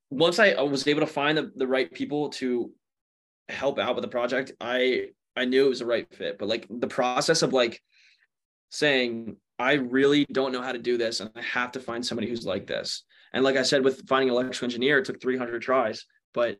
[0.10, 2.72] Once I was able to find the, the right people to
[3.48, 6.38] help out with the project, I I knew it was the right fit.
[6.38, 7.82] But like the process of like
[8.69, 12.28] saying, I really don't know how to do this, and I have to find somebody
[12.30, 13.04] who's like this.
[13.34, 16.58] And like I said, with finding an electrical engineer, it took 300 tries, but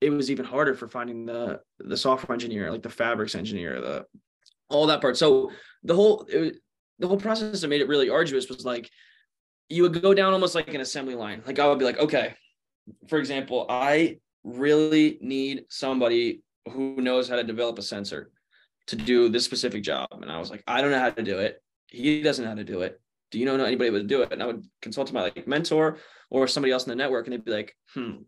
[0.00, 4.04] it was even harder for finding the the software engineer, like the fabrics engineer, the
[4.68, 5.16] all that part.
[5.16, 5.50] So
[5.82, 6.56] the whole it,
[7.04, 8.88] the whole process that made it really arduous was like
[9.68, 11.42] you would go down almost like an assembly line.
[11.46, 12.34] Like I would be like, okay,
[13.08, 18.30] for example, I really need somebody who knows how to develop a sensor
[18.86, 20.08] to do this specific job.
[20.12, 21.62] And I was like, I don't know how to do it.
[21.88, 22.98] He doesn't know how to do it.
[23.30, 24.32] Do you know anybody would do it?
[24.32, 25.98] And I would consult my like mentor
[26.30, 28.22] or somebody else in the network, and they'd be like, hmm,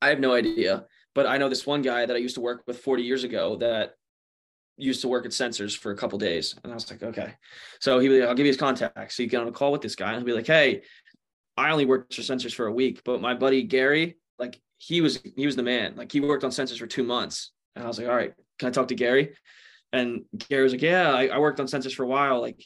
[0.00, 0.84] I have no idea.
[1.12, 3.56] But I know this one guy that I used to work with 40 years ago
[3.56, 3.94] that
[4.76, 6.54] used to work at sensors for a couple days.
[6.62, 7.34] And I was like, okay.
[7.80, 9.12] So he I'll give you his contact.
[9.12, 10.82] So you get on a call with this guy and he'll be like, hey,
[11.56, 15.20] I only worked for sensors for a week, but my buddy Gary, like he was
[15.36, 15.96] he was the man.
[15.96, 18.68] Like he worked on sensors for two months, and I was like, all right, can
[18.68, 19.34] I talk to Gary?
[19.92, 22.40] And Gary was like, yeah, I, I worked on sensors for a while.
[22.40, 22.62] Like,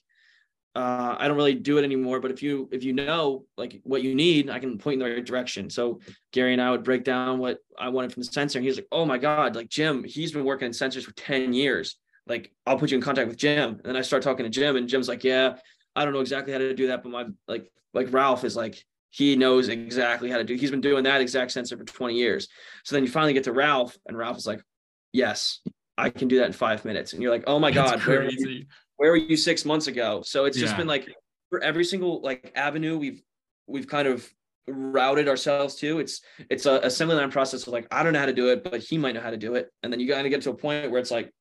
[0.74, 4.02] uh, I don't really do it anymore, but if you if you know like what
[4.02, 5.68] you need, I can point in the right direction.
[5.68, 6.00] So
[6.32, 8.86] Gary and I would break down what I wanted from the sensor, and he's like,
[8.92, 11.96] oh my god, like Jim, he's been working in sensors for ten years.
[12.26, 13.70] Like, I'll put you in contact with Jim.
[13.70, 15.56] And then I start talking to Jim, and Jim's like, yeah,
[15.96, 18.84] I don't know exactly how to do that, but my like like Ralph is like
[19.10, 20.54] he knows exactly how to do.
[20.54, 22.46] He's been doing that exact sensor for 20 years.
[22.84, 24.62] So then you finally get to Ralph, and Ralph is like,
[25.12, 25.60] "Yes,
[25.98, 28.66] I can do that in five minutes." And you're like, "Oh my That's god, you,
[29.00, 30.64] where were, you, six months ago?" So it's yeah.
[30.64, 31.08] just been like
[31.48, 33.22] for every single like avenue we've
[33.66, 34.28] we've kind of
[34.68, 36.00] routed ourselves to.
[36.00, 38.62] It's it's a, assembly line process of like I don't know how to do it,
[38.62, 40.50] but he might know how to do it, and then you got to get to
[40.50, 41.32] a point where it's like,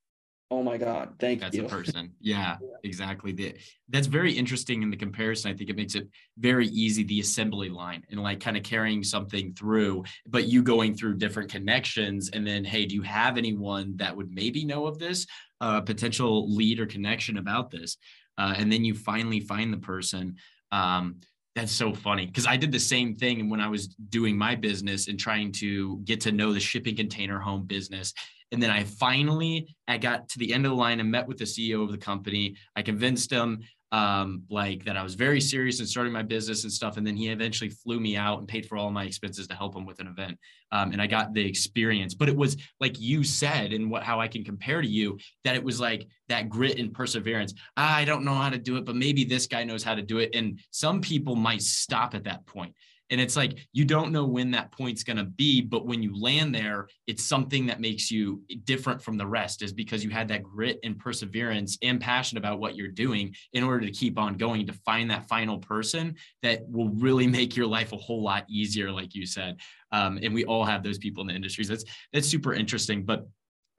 [0.52, 1.62] oh my god thank that's you.
[1.62, 2.12] that's a person.
[2.20, 3.32] Yeah, yeah, exactly.
[3.32, 3.56] The,
[3.90, 5.52] that's very interesting in the comparison.
[5.52, 6.08] I think it makes it
[6.38, 10.96] very easy the assembly line and like kind of carrying something through but you going
[10.96, 15.00] through different connections and then hey do you have anyone that would maybe know of
[15.00, 15.26] this
[15.62, 17.98] uh, potential lead or connection about this?
[18.38, 20.36] Uh, and then you finally find the person
[20.72, 21.20] um,
[21.56, 25.08] that's so funny because I did the same thing when I was doing my business
[25.08, 28.14] and trying to get to know the shipping container home business.
[28.52, 31.38] And then I finally, I got to the end of the line and met with
[31.38, 32.56] the CEO of the company.
[32.76, 36.72] I convinced him um, like that I was very serious in starting my business and
[36.72, 36.98] stuff.
[36.98, 39.76] And then he eventually flew me out and paid for all my expenses to help
[39.76, 40.38] him with an event.
[40.72, 44.20] Um, and I got the experience, but it was like you said, and what, how
[44.20, 47.56] I can compare to you that it was like that grit and perseverance.
[47.76, 50.20] I don't know how to do it, but maybe this guy knows how to do
[50.20, 50.36] it.
[50.36, 52.76] And some people might stop at that point
[53.10, 56.19] and it's like you don't know when that point's going to be, but when you
[56.19, 60.28] land there, it's something that makes you different from the rest, is because you had
[60.28, 64.36] that grit and perseverance and passion about what you're doing in order to keep on
[64.36, 68.45] going to find that final person that will really make your life a whole lot
[68.50, 69.58] easier, like you said.
[69.91, 71.67] Um, and we all have those people in the industries.
[71.67, 73.04] That's that's super interesting.
[73.04, 73.28] But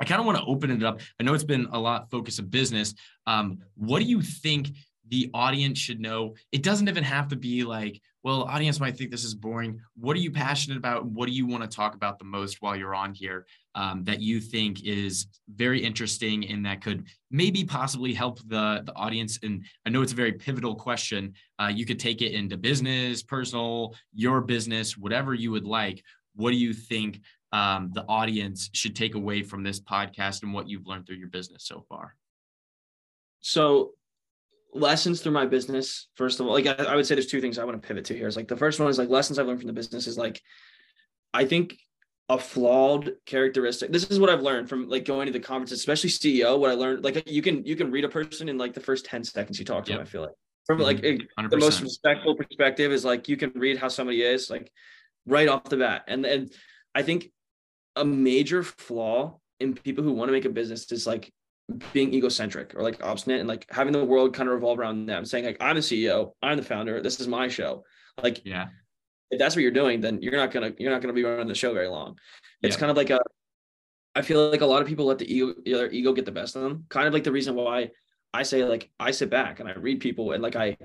[0.00, 1.00] I kind of want to open it up.
[1.20, 2.94] I know it's been a lot focus of business.
[3.26, 4.70] Um, what do you think
[5.08, 6.34] the audience should know?
[6.52, 9.80] It doesn't even have to be like well, audience might think this is boring.
[9.96, 11.06] What are you passionate about?
[11.06, 14.20] What do you want to talk about the most while you're on here um, that
[14.20, 19.38] you think is very interesting and that could maybe possibly help the, the audience?
[19.42, 21.32] And I know it's a very pivotal question.
[21.58, 26.02] Uh, you could take it into business, personal, your business, whatever you would like.
[26.34, 30.68] What do you think um, the audience should take away from this podcast and what
[30.68, 32.16] you've learned through your business so far?
[33.40, 33.92] So
[34.72, 37.58] lessons through my business first of all like I, I, would say there's two things
[37.58, 39.46] i want to pivot to here is like the first one is like lessons i've
[39.46, 40.40] learned from the business is like
[41.34, 41.76] i think
[42.28, 46.10] a flawed characteristic this is what i've learned from like going to the conferences especially
[46.10, 48.80] ceo what i learned like you can you can read a person in like the
[48.80, 49.98] first 10 seconds you talk to yep.
[49.98, 50.34] them i feel like
[50.66, 51.44] from like mm-hmm.
[51.44, 51.50] 100%.
[51.50, 54.70] the most respectful perspective is like you can read how somebody is like
[55.26, 56.52] right off the bat and and
[56.94, 57.30] i think
[57.96, 61.32] a major flaw in people who want to make a business is like
[61.92, 65.24] being egocentric or like obstinate and like having the world kind of revolve around them
[65.24, 67.84] saying like i'm the ceo i'm the founder this is my show.
[68.22, 68.68] Like yeah.
[69.30, 71.54] if that's what you're doing then you're not gonna you're not gonna be running the
[71.54, 72.18] show very long.
[72.62, 73.20] It's kind of like a
[74.14, 76.56] i feel like a lot of people let the ego their ego get the best
[76.56, 76.84] of them.
[76.88, 77.90] Kind of like the reason why
[78.32, 80.76] i say like i sit back and i read people and like i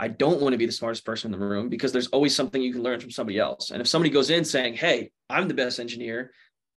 [0.00, 2.62] i don't want to be the smartest person in the room because there's always something
[2.62, 3.70] you can learn from somebody else.
[3.70, 6.32] And if somebody goes in saying hey i'm the best engineer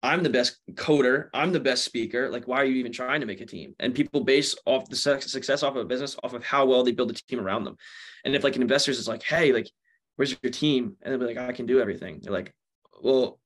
[0.02, 1.28] I'm the best coder.
[1.34, 2.30] I'm the best speaker.
[2.30, 3.74] Like, why are you even trying to make a team?
[3.78, 6.92] And people base off the success off of a business off of how well they
[6.92, 7.76] build a team around them.
[8.24, 9.70] And if like an investor is like, hey, like,
[10.16, 10.96] where's your team?
[11.02, 12.20] And they'll be like, I can do everything.
[12.22, 12.54] They're like,
[13.02, 13.38] well,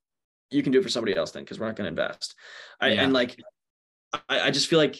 [0.51, 2.37] you can do it for somebody else then because we're not going to invest.
[2.81, 2.90] I.
[2.90, 3.40] And like,
[4.29, 4.97] I, I just feel like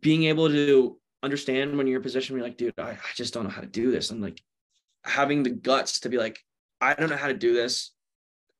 [0.00, 2.98] being able to understand when you're in a position where you're like, dude, I, I
[3.14, 4.10] just don't know how to do this.
[4.10, 4.42] And like
[5.04, 6.40] having the guts to be like,
[6.80, 7.91] I don't know how to do this.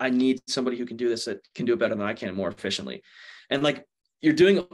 [0.03, 2.35] I need somebody who can do this that can do it better than I can
[2.35, 3.03] more efficiently.
[3.51, 3.87] And like
[4.21, 4.67] you're doing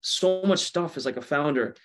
[0.00, 1.76] so much stuff as like a founder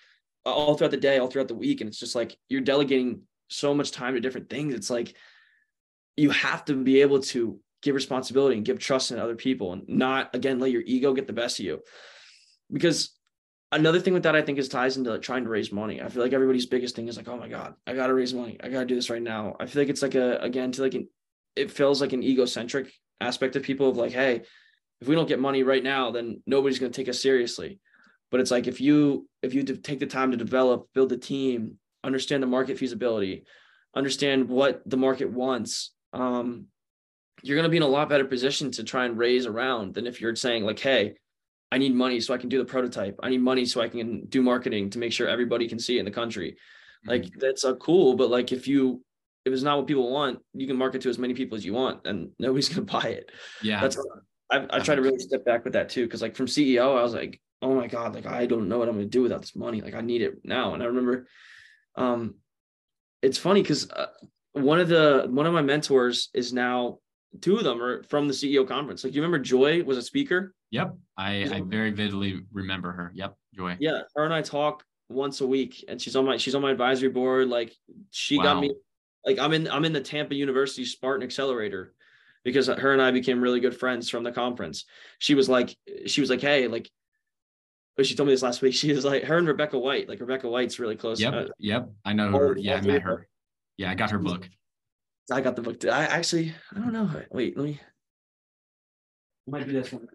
[0.46, 1.82] uh, all throughout the day, all throughout the week.
[1.82, 4.72] And it's just like you're delegating so much time to different things.
[4.72, 5.14] It's like
[6.16, 9.86] you have to be able to give responsibility and give trust in other people and
[9.86, 11.82] not again let your ego get the best of you.
[12.72, 13.14] Because
[13.70, 16.00] another thing with that I think is ties into trying to raise money.
[16.00, 18.56] I feel like everybody's biggest thing is like, oh my God, I gotta raise money.
[18.62, 19.56] I gotta do this right now.
[19.60, 21.08] I feel like it's like a again to like an
[21.58, 24.42] it feels like an egocentric aspect of people of like, hey,
[25.00, 27.78] if we don't get money right now, then nobody's going to take us seriously.
[28.30, 31.78] But it's like if you if you take the time to develop, build a team,
[32.04, 33.44] understand the market feasibility,
[33.94, 36.66] understand what the market wants, um,
[37.42, 40.06] you're going to be in a lot better position to try and raise around than
[40.06, 41.14] if you're saying like, hey,
[41.70, 43.18] I need money so I can do the prototype.
[43.22, 46.00] I need money so I can do marketing to make sure everybody can see it
[46.00, 46.52] in the country.
[46.52, 47.10] Mm-hmm.
[47.10, 49.02] Like that's a cool, but like if you
[49.48, 51.72] if it's not what people want, you can market to as many people as you
[51.72, 53.30] want, and nobody's gonna buy it.
[53.62, 53.98] Yeah, that's.
[54.50, 57.02] I I try to really step back with that too, because like from CEO, I
[57.02, 59.56] was like, oh my god, like I don't know what I'm gonna do without this
[59.56, 59.80] money.
[59.80, 60.74] Like I need it now.
[60.74, 61.26] And I remember,
[61.96, 62.36] um,
[63.22, 64.06] it's funny because uh,
[64.52, 66.98] one of the one of my mentors is now
[67.40, 69.04] two of them are from the CEO conference.
[69.04, 70.54] Like you remember Joy was a speaker.
[70.70, 73.12] Yep, I I very vividly remember her.
[73.14, 73.76] Yep, Joy.
[73.80, 76.70] Yeah, her and I talk once a week, and she's on my she's on my
[76.70, 77.48] advisory board.
[77.48, 77.74] Like
[78.10, 78.44] she wow.
[78.44, 78.74] got me.
[79.28, 81.92] Like I'm in I'm in the Tampa University Spartan Accelerator
[82.44, 84.86] because her and I became really good friends from the conference.
[85.18, 85.76] She was like
[86.06, 86.90] she was like hey like.
[87.94, 88.74] But she told me this last week.
[88.74, 90.08] She was like her and Rebecca White.
[90.08, 91.20] Like Rebecca White's really close.
[91.20, 91.90] Yep, uh, yep.
[92.06, 92.56] I know her.
[92.56, 93.28] Yeah, I met her.
[93.76, 94.48] Yeah, I got her book.
[95.30, 95.84] I got the book.
[95.84, 97.10] I actually, I don't know.
[97.30, 97.80] Wait, let me.
[99.46, 100.08] Might be this one.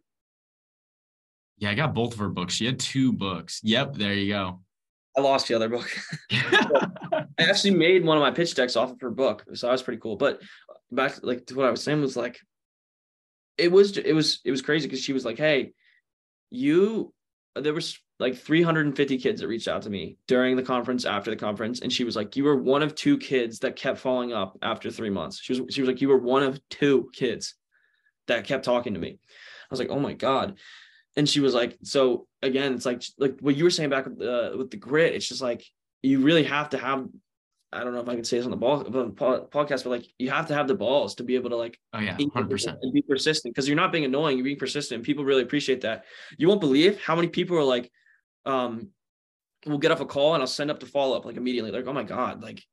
[1.59, 2.55] Yeah, I got both of her books.
[2.55, 3.59] She had two books.
[3.63, 4.61] Yep, there you go.
[5.15, 5.89] I lost the other book.
[7.39, 9.81] I actually made one of my pitch decks off of her book, so that was
[9.81, 10.15] pretty cool.
[10.15, 10.41] But
[10.91, 12.39] back like to what I was saying was like,
[13.57, 15.73] it was it was it was crazy because she was like, "Hey,
[16.49, 17.13] you."
[17.55, 21.37] There was like 350 kids that reached out to me during the conference, after the
[21.37, 24.57] conference, and she was like, "You were one of two kids that kept following up
[24.63, 27.55] after three months." She was she was like, "You were one of two kids
[28.27, 30.57] that kept talking to me." I was like, "Oh my god!"
[31.15, 34.51] And she was like, "So again, it's like like what you were saying back uh,
[34.57, 35.13] with the grit.
[35.13, 35.63] It's just like
[36.01, 37.07] you really have to have
[37.73, 40.29] I don't know if I can say this on the ball podcast, but like you
[40.29, 42.93] have to have the balls to be able to like oh yeah, hundred percent and
[42.93, 45.03] be persistent because you're not being annoying, you're being persistent.
[45.03, 46.05] People really appreciate that.
[46.37, 47.91] You won't believe how many people are like,
[48.45, 48.89] um,
[49.65, 51.71] we'll get off a call and I'll send up the follow up like immediately.
[51.71, 52.63] Like, oh my God, like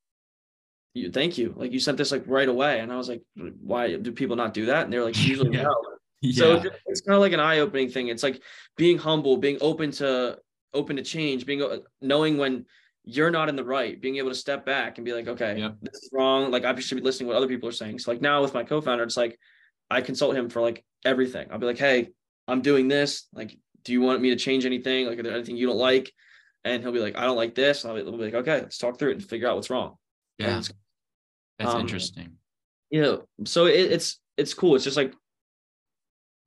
[0.94, 1.54] you thank you.
[1.56, 2.80] Like you sent this like right away.
[2.80, 4.84] And I was like, why do people not do that?
[4.84, 5.64] And they're like, usually yeah.
[5.64, 5.74] no.
[6.22, 6.32] Yeah.
[6.38, 8.08] So it's kind of like an eye-opening thing.
[8.08, 8.42] It's like
[8.76, 10.38] being humble, being open to
[10.74, 12.66] open to change, being uh, knowing when
[13.04, 15.70] you're not in the right, being able to step back and be like, okay, yeah.
[15.80, 16.50] this is wrong.
[16.50, 17.98] Like I should be listening to what other people are saying.
[17.98, 19.38] So like now with my co-founder, it's like
[19.90, 21.48] I consult him for like everything.
[21.50, 22.10] I'll be like, hey,
[22.46, 23.26] I'm doing this.
[23.32, 25.06] Like do you want me to change anything?
[25.06, 26.12] Like, is there anything you don't like?
[26.64, 27.84] And he'll be like, I don't like this.
[27.84, 29.96] And I'll be, be like, okay, let's talk through it and figure out what's wrong.
[30.38, 30.60] Yeah.
[31.58, 32.36] That's um, interesting.
[32.90, 32.98] Yeah.
[32.98, 34.74] You know, so it, it's, it's cool.
[34.74, 35.14] It's just like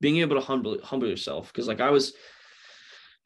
[0.00, 1.52] being able to humble, humble yourself.
[1.52, 2.12] Cause like I was,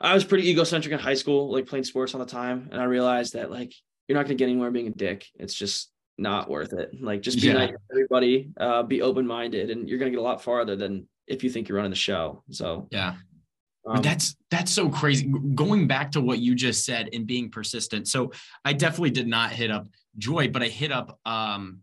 [0.00, 2.68] I was pretty egocentric in high school, like playing sports all the time.
[2.70, 3.72] And I realized that like,
[4.06, 5.26] you're not going to get anywhere being a dick.
[5.34, 6.90] It's just not worth it.
[7.00, 7.54] Like just be yeah.
[7.54, 11.08] nice to everybody, uh, be open-minded and you're going to get a lot farther than
[11.26, 12.42] if you think you're running the show.
[12.50, 13.16] So yeah,
[13.86, 15.32] um, that's that's so crazy.
[15.54, 18.08] Going back to what you just said and being persistent.
[18.08, 18.32] So
[18.64, 19.86] I definitely did not hit up
[20.16, 21.80] Joy, but I hit up um,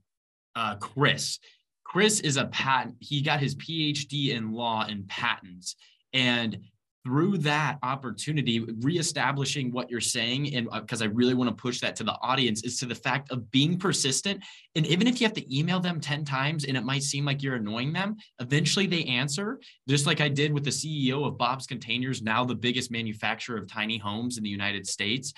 [0.55, 1.39] uh, Chris.
[1.83, 2.95] Chris is a patent.
[2.99, 5.75] He got his PhD in law and patents,
[6.11, 6.59] and
[7.05, 11.79] through that opportunity, reestablishing what you're saying, and because uh, I really want to push
[11.81, 14.43] that to the audience, is to the fact of being persistent.
[14.75, 17.43] And even if you have to email them 10 times and it might seem like
[17.43, 21.67] you're annoying them, eventually they answer, just like I did with the CEO of Bob's
[21.67, 25.31] Containers, now the biggest manufacturer of tiny homes in the United States.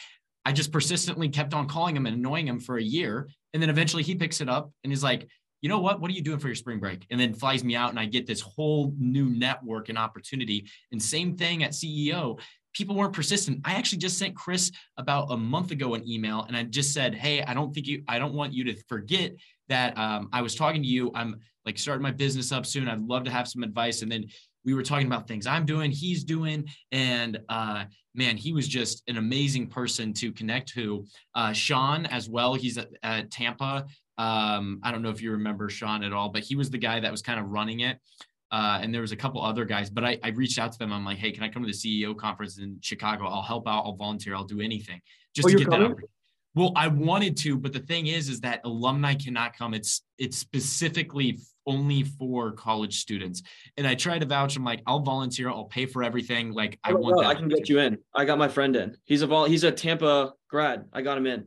[0.45, 3.27] I just persistently kept on calling him and annoying him for a year.
[3.53, 5.27] And then eventually he picks it up and is like,
[5.61, 5.99] you know what?
[5.99, 7.05] What are you doing for your spring break?
[7.09, 10.67] And then flies me out and I get this whole new network and opportunity.
[10.91, 12.39] And same thing at CEO.
[12.73, 13.61] People weren't persistent.
[13.65, 17.15] I actually just sent Chris about a month ago an email and I just said,
[17.15, 19.33] Hey, I don't think you, I don't want you to forget
[19.69, 21.11] that um, I was talking to you.
[21.15, 22.87] I'm like starting my business up soon.
[22.87, 24.01] I'd love to have some advice.
[24.01, 24.25] And then
[24.63, 26.65] we were talking about things I'm doing, he's doing.
[26.91, 31.05] And uh, man, he was just an amazing person to connect to.
[31.35, 32.53] Uh, Sean as well.
[32.53, 33.85] He's at, at Tampa.
[34.17, 36.99] Um, I don't know if you remember Sean at all, but he was the guy
[36.99, 37.99] that was kind of running it.
[38.49, 40.93] Uh, and there was a couple other guys, but I, I reached out to them.
[40.93, 43.27] I'm like, hey, can I come to the CEO conference in Chicago?
[43.27, 43.83] I'll help out.
[43.83, 44.35] I'll volunteer.
[44.35, 45.01] I'll do anything
[45.35, 45.95] just oh, to get coming?
[45.95, 46.03] that.
[46.55, 49.73] Well, I wanted to, but the thing is, is that alumni cannot come.
[49.75, 53.43] It's it's specifically only for college students.
[53.75, 54.55] And I try to vouch.
[54.55, 55.49] I'm like, I'll volunteer.
[55.49, 56.51] I'll pay for everything.
[56.51, 57.21] Like I, I want.
[57.21, 57.99] That I can get you in.
[58.15, 58.97] I got my friend in.
[59.05, 59.45] He's a vol.
[59.45, 60.85] He's a Tampa grad.
[60.91, 61.45] I got him in.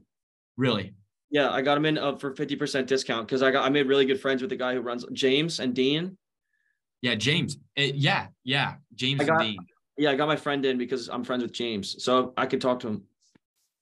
[0.57, 0.95] Really?
[1.31, 4.05] Yeah, I got him in uh, for 50% discount because I got I made really
[4.05, 6.17] good friends with the guy who runs James and Dean.
[7.03, 7.57] Yeah, James.
[7.77, 8.75] It, yeah, yeah.
[8.95, 9.67] James got, and Dean.
[9.97, 12.03] Yeah, I got my friend in because I'm friends with James.
[12.03, 13.05] So I could talk to him.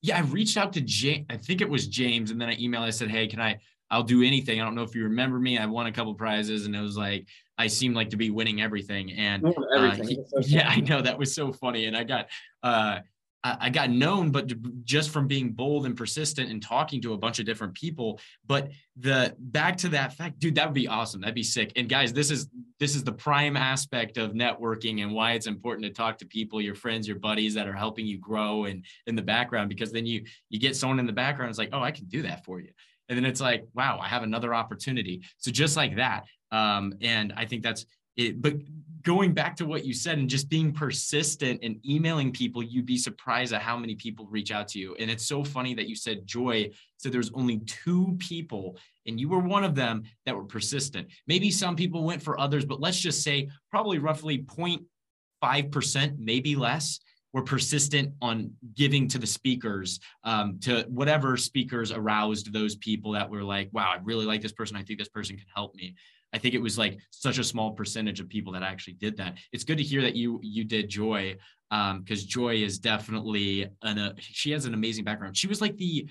[0.03, 1.27] Yeah, I reached out to James.
[1.31, 2.31] I think it was James.
[2.31, 3.59] And then I emailed, I said, Hey, can I
[3.91, 4.61] I'll do anything.
[4.61, 5.59] I don't know if you remember me.
[5.59, 7.27] I won a couple prizes and it was like
[7.57, 9.13] I seemed like to be winning everything.
[9.13, 9.43] And
[9.75, 10.19] everything.
[10.37, 11.87] Uh, he, yeah, I know that was so funny.
[11.87, 12.29] And I got
[12.63, 12.99] uh
[13.45, 14.53] I got known, but
[14.85, 18.21] just from being bold and persistent and talking to a bunch of different people.
[18.47, 21.21] But the back to that fact, dude, that would be awesome.
[21.21, 21.73] That'd be sick.
[21.77, 22.49] And guys, this is
[22.81, 26.61] this is the prime aspect of networking and why it's important to talk to people,
[26.61, 30.05] your friends, your buddies that are helping you grow and in the background, because then
[30.05, 31.51] you you get someone in the background.
[31.51, 32.71] It's like, oh, I can do that for you.
[33.09, 35.23] and then it's like, wow, I have another opportunity.
[35.39, 36.25] So just like that.
[36.51, 37.87] Um, and I think that's
[38.19, 38.43] it.
[38.43, 38.55] But
[39.03, 42.99] going back to what you said and just being persistent and emailing people, you'd be
[42.99, 44.95] surprised at how many people reach out to you.
[44.99, 49.29] And it's so funny that you said Joy So there's only two people, and you
[49.29, 51.09] were one of them that were persistent.
[51.27, 57.01] Maybe some people went for others, but let's just say probably roughly 0.5%, maybe less
[57.33, 63.29] were persistent on giving to the speakers, um, to whatever speakers aroused those people that
[63.29, 64.77] were like, wow, I really like this person.
[64.77, 65.95] I think this person can help me.
[66.33, 69.37] I think it was like such a small percentage of people that actually did that.
[69.53, 71.37] It's good to hear that you you did Joy,
[71.71, 75.37] because um, Joy is definitely an uh, she has an amazing background.
[75.37, 76.09] She was like the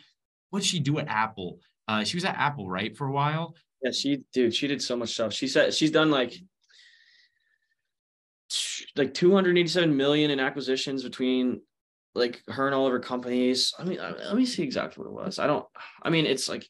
[0.50, 1.60] what did she do at Apple?
[1.88, 3.56] Uh, she was at Apple right for a while.
[3.84, 5.34] Yeah, she dude, she did so much stuff.
[5.34, 6.34] She said she's done like
[8.96, 11.62] like 287 million in acquisitions between
[12.16, 13.74] like her and all of her companies.
[13.78, 15.38] I mean, let me see exactly what it was.
[15.38, 15.66] I don't.
[16.02, 16.68] I mean, it's like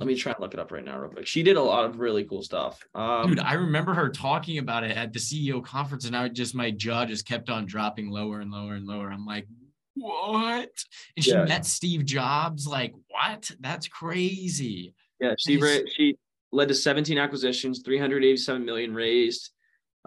[0.00, 1.26] let me try and look it up right now, real quick.
[1.26, 2.82] She did a lot of really cool stuff.
[2.94, 6.54] Um, Dude, I remember her talking about it at the CEO conference, and I just
[6.54, 9.12] my jaw just kept on dropping lower and lower and lower.
[9.12, 9.46] I'm like,
[9.94, 10.70] what?
[11.16, 11.44] And she yeah.
[11.44, 12.66] met Steve Jobs.
[12.66, 13.50] Like, what?
[13.60, 14.94] That's crazy.
[15.20, 16.16] Yeah, she ra- she
[16.50, 19.50] led to 17 acquisitions, 387 million raised,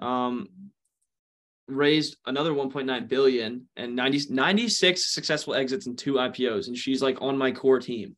[0.01, 0.47] um,
[1.67, 6.65] raised another 1.9 billion, and 90, 96 successful exits and two IPOs.
[6.67, 8.15] And she's like on my core team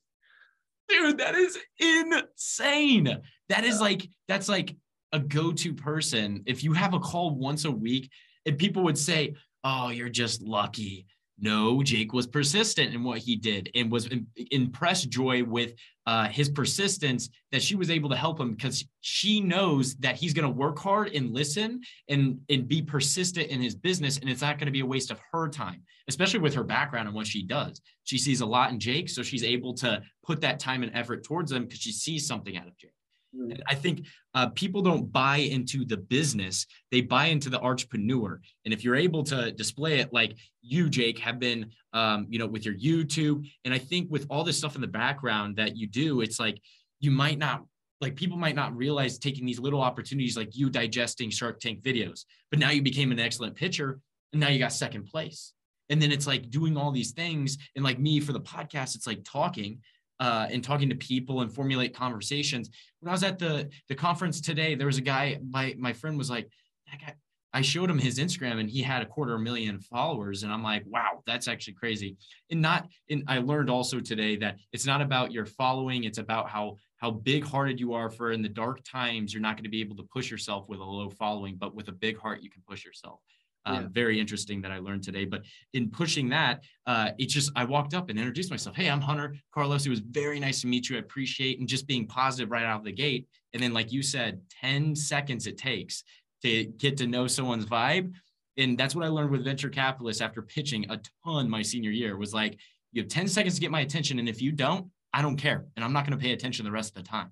[0.90, 3.22] dude, that is insane.
[3.50, 4.76] That is like, that's like
[5.12, 6.44] a go to person.
[6.46, 8.10] If you have a call once a week,
[8.46, 11.08] and people would say, Oh, you're just lucky.
[11.38, 14.10] No, Jake was persistent in what he did and was
[14.52, 15.74] impressed Joy with
[16.08, 20.34] uh, his persistence that she was able to help him because she knows that he's
[20.34, 24.42] going to work hard and listen and and be persistent in his business and it's
[24.42, 27.26] not going to be a waste of her time especially with her background and what
[27.26, 27.82] she does.
[28.04, 31.24] She sees a lot in jake so she's able to put that time and effort
[31.24, 32.94] towards him because she sees something out of jake
[33.38, 38.40] and I think uh, people don't buy into the business; they buy into the entrepreneur.
[38.64, 42.48] And if you're able to display it, like you, Jake, have been, um, you know,
[42.48, 45.88] with your YouTube, and I think with all this stuff in the background that you
[45.88, 46.60] do, it's like
[47.00, 47.66] you might not
[48.02, 52.26] like people might not realize taking these little opportunities like you digesting Shark Tank videos,
[52.50, 54.00] but now you became an excellent pitcher,
[54.34, 55.54] and now you got second place.
[55.90, 59.08] And then it's like doing all these things, and like me for the podcast, it's
[59.08, 59.82] like talking
[60.20, 62.70] uh, and talking to people and formulate conversations.
[63.00, 65.40] When I was at the the conference today, there was a guy.
[65.50, 66.50] My my friend was like,
[66.92, 67.16] that guy.
[67.54, 70.84] I showed him his Instagram and he had a quarter million followers, and I'm like,
[70.88, 72.18] wow, that's actually crazy.
[72.52, 76.50] And not, and I learned also today that it's not about your following; it's about
[76.50, 78.10] how how big hearted you are.
[78.10, 80.80] For in the dark times, you're not going to be able to push yourself with
[80.80, 83.22] a low following, but with a big heart, you can push yourself
[83.66, 83.80] yeah.
[83.80, 85.26] Um, very interesting that I learned today.
[85.26, 85.42] But
[85.74, 88.76] in pushing that, uh, it's just I walked up and introduced myself.
[88.76, 89.86] Hey, I'm Hunter Carlos.
[89.86, 90.98] It was very nice to meet you.
[90.98, 93.28] I appreciate and just being positive right out of the gate.
[93.54, 96.04] And then, like you said, 10 seconds it takes
[96.44, 98.14] to get to know someone's vibe.
[98.58, 102.18] And that's what I learned with venture capitalists after pitching a ton my senior year
[102.18, 102.58] was like,
[102.92, 104.20] you have 10 seconds to get my attention.
[104.20, 105.66] And if you don't, I don't care.
[105.76, 107.32] And I'm not going to pay attention the rest of the time.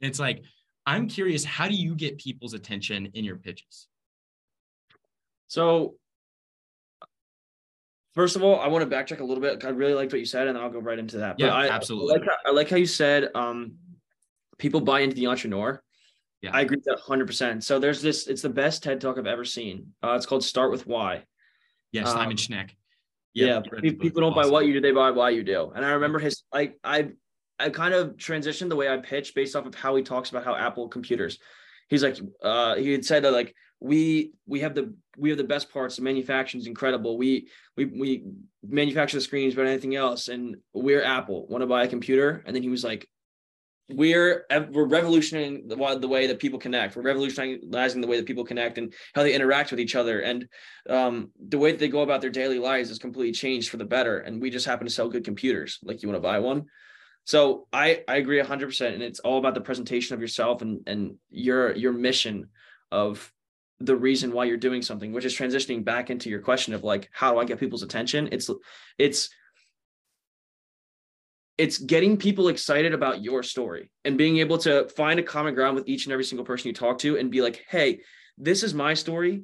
[0.00, 0.44] And it's like,
[0.86, 3.88] I'm curious, how do you get people's attention in your pitches?
[5.50, 5.96] So,
[8.14, 9.64] first of all, I want to backtrack a little bit.
[9.64, 11.40] I really liked what you said, and then I'll go right into that.
[11.40, 12.14] Yeah, but I, absolutely.
[12.14, 13.72] I like, how, I like how you said um,
[14.58, 15.82] people buy into the entrepreneur.
[16.40, 16.50] Yeah.
[16.52, 17.64] I agree with that 100%.
[17.64, 19.88] So there's this, it's the best TED talk I've ever seen.
[20.04, 21.24] Uh, it's called Start with Why.
[21.90, 22.70] Yeah, Simon um, Sinek.
[23.34, 24.50] yeah, people don't awesome.
[24.50, 25.72] buy what you do, they buy why you do.
[25.74, 27.08] And I remember his, like, I,
[27.58, 30.44] I kind of transitioned the way I pitch based off of how he talks about
[30.44, 31.40] how Apple computers.
[31.88, 35.44] He's like, uh, he had said that like we we have the we have the
[35.44, 35.96] best parts.
[35.96, 37.16] The manufacturing is incredible.
[37.16, 38.24] We we we
[38.66, 41.46] manufacture the screens but anything else, and we're Apple.
[41.48, 42.42] Want to buy a computer?
[42.46, 43.08] And then he was like,
[43.88, 46.94] "We're we're revolutionizing the, the way that people connect.
[46.94, 50.46] We're revolutionizing the way that people connect and how they interact with each other, and
[50.88, 53.84] um, the way that they go about their daily lives is completely changed for the
[53.84, 54.18] better.
[54.18, 55.78] And we just happen to sell good computers.
[55.82, 56.66] Like you want to buy one."
[57.24, 61.14] So I I agree 100%, and it's all about the presentation of yourself and and
[61.30, 62.50] your your mission
[62.92, 63.32] of
[63.80, 67.08] the reason why you're doing something which is transitioning back into your question of like
[67.12, 68.28] how do i get people's attention?
[68.30, 68.50] It's
[68.98, 69.30] it's
[71.58, 75.76] it's getting people excited about your story and being able to find a common ground
[75.76, 78.00] with each and every single person you talk to and be like hey
[78.38, 79.42] this is my story.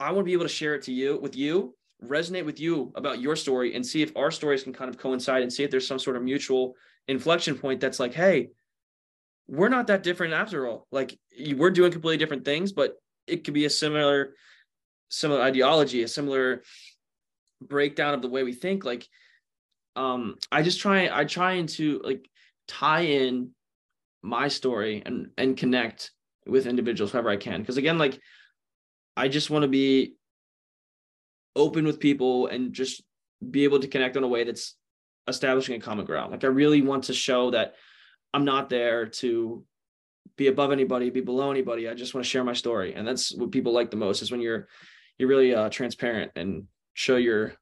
[0.00, 2.92] I want to be able to share it to you with you resonate with you
[2.96, 5.70] about your story and see if our stories can kind of coincide and see if
[5.70, 6.74] there's some sort of mutual
[7.08, 8.48] inflection point that's like hey
[9.46, 10.86] we're not that different after all.
[10.90, 11.18] Like
[11.54, 12.94] we're doing completely different things but
[13.26, 14.34] it could be a similar
[15.08, 16.62] similar ideology, a similar
[17.60, 18.84] breakdown of the way we think.
[18.84, 19.06] Like
[19.96, 22.28] um I just try I try to like
[22.66, 23.50] tie in
[24.22, 26.10] my story and and connect
[26.46, 28.18] with individuals wherever I can because again like
[29.16, 30.14] I just want to be
[31.56, 33.02] open with people and just
[33.50, 34.74] be able to connect in a way that's
[35.28, 36.32] establishing a common ground.
[36.32, 37.74] Like I really want to show that
[38.32, 39.64] I'm not there to
[40.36, 41.88] be above anybody, be below anybody.
[41.88, 42.94] I just want to share my story.
[42.94, 44.68] And that's what people like the most is when you're
[45.18, 46.64] you're really uh, transparent and
[46.94, 47.54] show your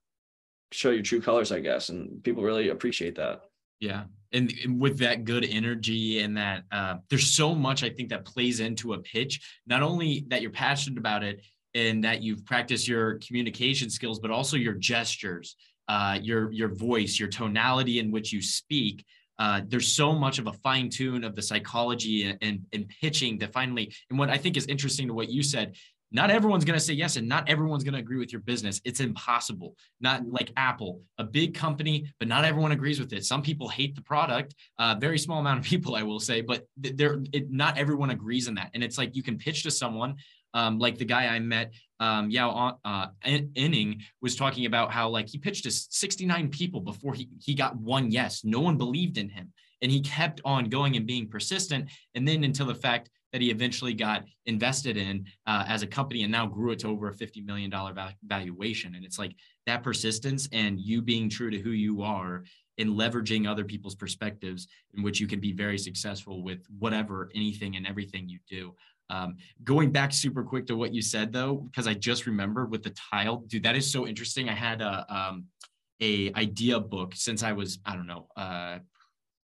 [0.71, 1.91] show your true colors, I guess.
[1.91, 3.43] And people really appreciate that.
[3.81, 4.05] Yeah.
[4.33, 8.61] And with that good energy and that uh, there's so much I think that plays
[8.61, 11.43] into a pitch, not only that you're passionate about it
[11.75, 15.57] and that you've practiced your communication skills, but also your gestures,
[15.89, 19.05] uh, your your voice, your tonality in which you speak.
[19.43, 23.36] Uh, there's so much of a fine tune of the psychology and, and, and pitching
[23.38, 25.74] that finally, and what I think is interesting to what you said,
[26.12, 28.80] not everyone's going to say yes and not everyone's going to agree with your business.
[28.84, 29.74] It's impossible.
[30.01, 33.24] Not like apple a big company but not everyone agrees with it.
[33.24, 36.64] Some people hate the product uh, very small amount of people i will say but
[36.76, 38.70] there not everyone agrees in that.
[38.74, 40.16] And it's like you can pitch to someone
[40.55, 43.07] um, like the guy I met, um, Yao uh,
[43.55, 47.77] Inning, was talking about how like he pitched to 69 people before he he got
[47.77, 48.45] one yes.
[48.45, 51.91] No one believed in him, and he kept on going and being persistent.
[52.15, 56.23] And then until the fact that he eventually got invested in uh, as a company
[56.23, 57.73] and now grew it to over a $50 million
[58.25, 58.95] valuation.
[58.95, 59.35] And it's like
[59.67, 62.45] that persistence and you being true to who you are
[62.79, 67.77] and leveraging other people's perspectives in which you can be very successful with whatever, anything
[67.77, 68.75] and everything you do.
[69.13, 72.83] Um, going back super quick to what you said though, because I just remembered with
[72.83, 74.49] the tile, dude, that is so interesting.
[74.49, 75.45] I had a, um,
[76.01, 78.79] a idea book since I was, I don't know, uh,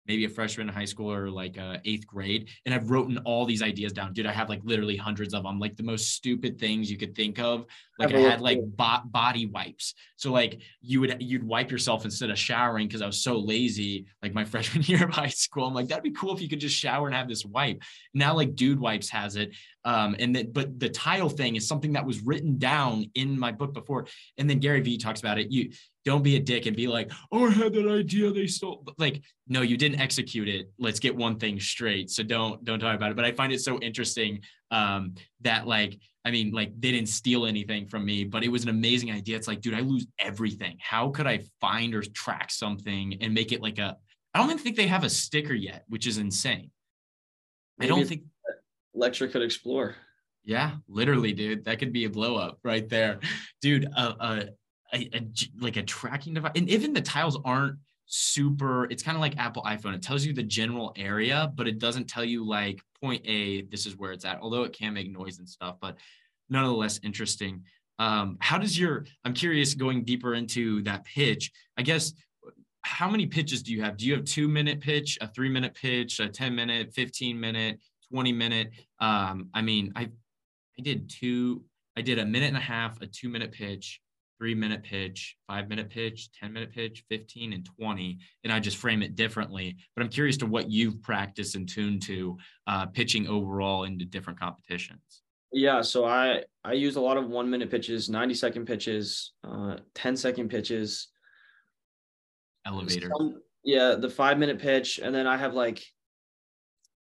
[0.06, 2.48] maybe a freshman in high school or like uh, eighth grade.
[2.66, 4.12] And I've written all these ideas down.
[4.12, 7.14] Dude, I have like literally hundreds of them, like the most stupid things you could
[7.14, 7.66] think of.
[7.98, 9.94] Like I had like bo- body wipes.
[10.16, 14.06] So like you would, you'd wipe yourself instead of showering because I was so lazy.
[14.22, 16.60] Like my freshman year of high school, I'm like, that'd be cool if you could
[16.60, 17.82] just shower and have this wipe.
[18.12, 19.54] Now like Dude Wipes has it.
[19.84, 23.52] Um, and that, but the tile thing is something that was written down in my
[23.52, 24.06] book before.
[24.38, 25.50] And then Gary Vee talks about it.
[25.50, 25.70] You,
[26.04, 28.30] don't be a dick and be like, oh, I had that idea.
[28.30, 30.70] They stole like, no, you didn't execute it.
[30.78, 32.10] Let's get one thing straight.
[32.10, 33.16] So don't don't talk about it.
[33.16, 34.40] But I find it so interesting
[34.70, 38.64] um, that like, I mean, like they didn't steal anything from me, but it was
[38.64, 39.36] an amazing idea.
[39.36, 40.76] It's like, dude, I lose everything.
[40.80, 43.96] How could I find or track something and make it like a
[44.34, 46.70] I don't even think they have a sticker yet, which is insane.
[47.78, 48.22] Maybe I don't think
[48.94, 49.94] Lectra could explore.
[50.44, 51.64] Yeah, literally, dude.
[51.64, 53.20] That could be a blow up right there.
[53.62, 54.44] Dude, uh, uh
[54.94, 55.26] a, a,
[55.60, 57.76] like a tracking device and even the tiles aren't
[58.06, 59.94] super it's kind of like apple iphone.
[59.94, 63.86] It tells you the general area but it doesn't tell you like point a this
[63.86, 65.96] is where it's at although it can make noise and stuff but
[66.48, 67.62] nonetheless interesting.
[67.98, 72.12] Um how does your i'm curious going deeper into that pitch i guess
[72.84, 73.96] how many pitches do you have?
[73.96, 77.80] Do you have two minute pitch a three minute pitch a 10 minute 15 minute
[78.12, 78.70] 20 minute?
[79.00, 80.02] Um i mean i
[80.78, 81.64] i did two
[81.96, 84.00] i did a minute and a half a two minute pitch
[84.38, 88.18] three minute pitch, five minute pitch, 10 minute pitch, 15 and 20.
[88.44, 89.76] And I just frame it differently.
[89.94, 94.38] But I'm curious to what you've practiced and tuned to uh, pitching overall into different
[94.38, 95.22] competitions.
[95.52, 99.76] Yeah, so I I use a lot of one minute pitches, 90 second pitches, uh,
[99.94, 101.08] 10 second pitches.
[102.66, 103.08] Elevator.
[103.16, 104.98] Some, yeah, the five minute pitch.
[104.98, 105.84] And then I have like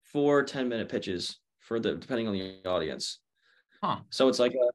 [0.02, 3.20] four 10 minute pitches for the depending on the audience.
[3.82, 4.00] Huh.
[4.10, 4.69] So it's like a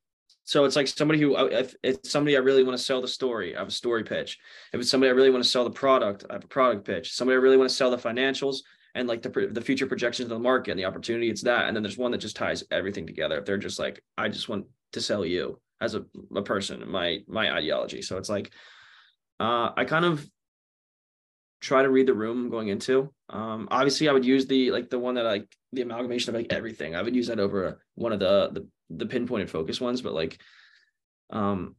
[0.45, 3.55] so it's like somebody who, if it's somebody I really want to sell the story,
[3.55, 4.37] I have a story pitch.
[4.71, 7.13] If it's somebody I really want to sell the product, I have a product pitch.
[7.13, 8.57] Somebody I really want to sell the financials
[8.93, 11.67] and like the the future projections of the market and the opportunity, it's that.
[11.67, 13.39] And then there's one that just ties everything together.
[13.39, 17.19] If they're just like, I just want to sell you as a, a person, my
[17.27, 18.03] my ideology.
[18.03, 18.53] So it's like,
[19.39, 20.29] uh, I kind of
[21.59, 23.11] try to read the room I'm going into.
[23.29, 26.53] Um, obviously, I would use the like the one that like the amalgamation of like
[26.53, 26.95] everything.
[26.95, 30.39] I would use that over one of the the the pinpointed focus ones, but like
[31.31, 31.75] um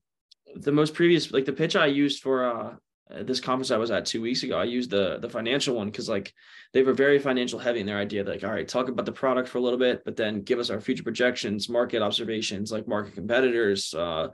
[0.55, 2.75] the most previous like the pitch I used for uh
[3.23, 6.09] this conference I was at two weeks ago, I used the the financial one because
[6.09, 6.33] like
[6.73, 8.25] they were very financial heavy in their idea.
[8.25, 10.71] Like, all right, talk about the product for a little bit, but then give us
[10.71, 14.29] our future projections, market observations, like market competitors, uh,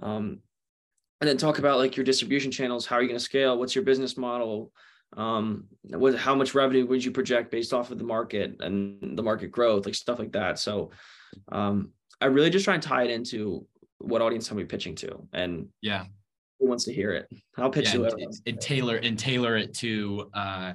[0.00, 0.38] um,
[1.20, 2.86] and then talk about like your distribution channels.
[2.86, 3.58] How are you going to scale?
[3.58, 4.70] What's your business model?
[5.16, 9.22] Um, what how much revenue would you project based off of the market and the
[9.22, 10.58] market growth, like stuff like that.
[10.58, 10.90] So,
[11.50, 13.66] um, I really just try and tie it into
[13.98, 16.04] what audience I'm pitching to, and yeah,
[16.60, 17.28] who wants to hear it?
[17.56, 20.72] I'll pitch yeah, and, and, tailor and tailor it to uh,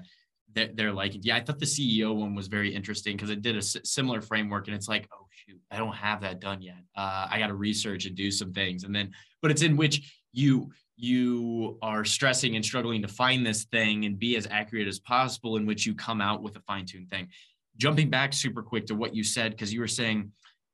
[0.54, 3.56] they're, they're like, yeah, I thought the CEO one was very interesting because it did
[3.56, 6.84] a s- similar framework, and it's like, oh shoot, I don't have that done yet.
[6.96, 9.12] Uh, I got to research and do some things, and then,
[9.42, 10.72] but it's in which you
[11.02, 15.56] you are stressing and struggling to find this thing and be as accurate as possible
[15.56, 17.30] in which you come out with a fine-tuned thing.
[17.78, 20.30] Jumping back super quick to what you said because you were saying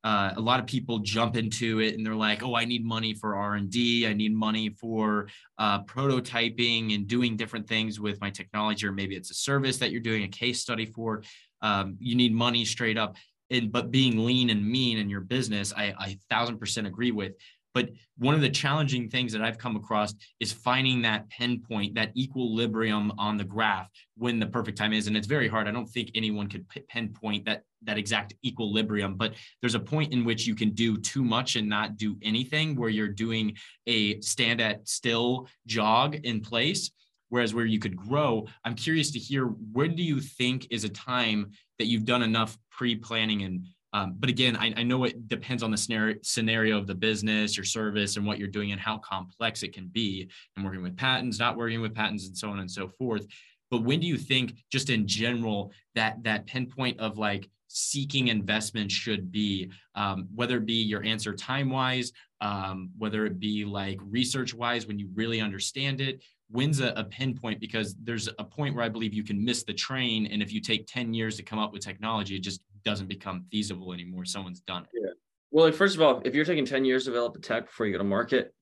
[0.06, 3.14] uh, a lot of people jump into it and they're like oh i need money
[3.14, 5.28] for r&d i need money for
[5.58, 9.92] uh, prototyping and doing different things with my technology or maybe it's a service that
[9.92, 11.24] you're doing a case study for
[11.62, 13.16] um, you need money straight up
[13.50, 17.34] and but being lean and mean in your business i i thousand percent agree with
[17.76, 22.16] but one of the challenging things that I've come across is finding that pinpoint, that
[22.16, 25.08] equilibrium on the graph when the perfect time is.
[25.08, 25.68] And it's very hard.
[25.68, 30.26] I don't think anyone could pinpoint that that exact equilibrium, but there's a point in
[30.26, 33.56] which you can do too much and not do anything where you're doing
[33.88, 36.92] a stand at still jog in place.
[37.30, 40.90] Whereas where you could grow, I'm curious to hear when do you think is a
[40.90, 43.66] time that you've done enough pre-planning and
[43.96, 47.56] um, but again, I, I, know it depends on the scenario, scenario of the business,
[47.56, 50.98] your service, and what you're doing, and how complex it can be, and working with
[50.98, 53.26] patents, not working with patents, and so on and so forth.
[53.72, 58.90] But when do you think, just in general, that that pinpoint of like seeking investment
[58.90, 64.00] should be, um, whether it be your answer time wise, um, whether it be like
[64.02, 68.76] research wise, when you really understand it, when's a, a, pinpoint because there's a point
[68.76, 70.28] where I believe you can miss the train.
[70.28, 73.44] And if you take 10 years to come up with technology, it just doesn't become
[73.52, 74.24] feasible anymore.
[74.24, 74.90] Someone's done it.
[74.94, 75.10] Yeah.
[75.52, 77.88] Well, like, first of all, if you're taking 10 years to develop a tech before
[77.88, 78.54] you go to market,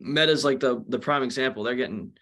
[0.00, 1.62] Meta's like the the prime example.
[1.62, 2.12] They're getting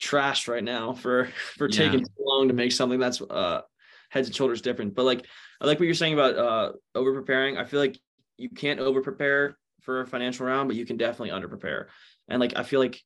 [0.00, 1.76] trashed right now for for yeah.
[1.76, 3.62] taking too long to make something that's uh
[4.10, 4.94] heads and shoulders different.
[4.94, 5.26] But like
[5.60, 7.56] I like what you're saying about uh over preparing.
[7.56, 7.98] I feel like
[8.36, 11.88] you can't over prepare for a financial round, but you can definitely under prepare.
[12.28, 13.02] And like I feel like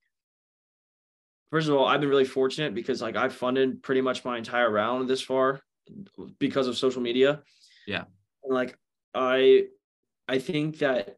[1.51, 4.71] first of all, I've been really fortunate because like I've funded pretty much my entire
[4.71, 5.61] round this far
[6.39, 7.43] because of social media.
[7.87, 8.05] Yeah.
[8.45, 8.77] And like
[9.15, 9.67] I
[10.29, 11.17] I think that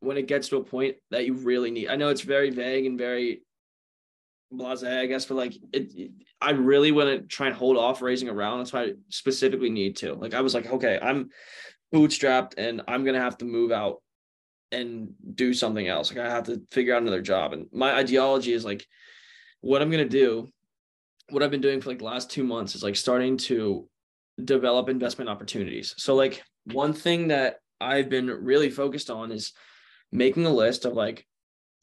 [0.00, 2.86] when it gets to a point that you really need, I know it's very vague
[2.86, 3.42] and very
[4.50, 6.10] blase, I guess, but like it, it
[6.40, 8.60] I really want to try and hold off raising a round.
[8.60, 10.14] That's why I specifically need to.
[10.14, 11.30] Like I was like, okay, I'm
[11.94, 14.02] bootstrapped and I'm gonna have to move out
[14.72, 16.10] and do something else.
[16.10, 17.52] Like I have to figure out another job.
[17.52, 18.86] And my ideology is like
[19.60, 20.48] what I'm gonna do,
[21.28, 23.88] what I've been doing for like the last two months is like starting to
[24.42, 25.94] develop investment opportunities.
[25.98, 29.52] So like one thing that I've been really focused on is
[30.12, 31.26] making a list of like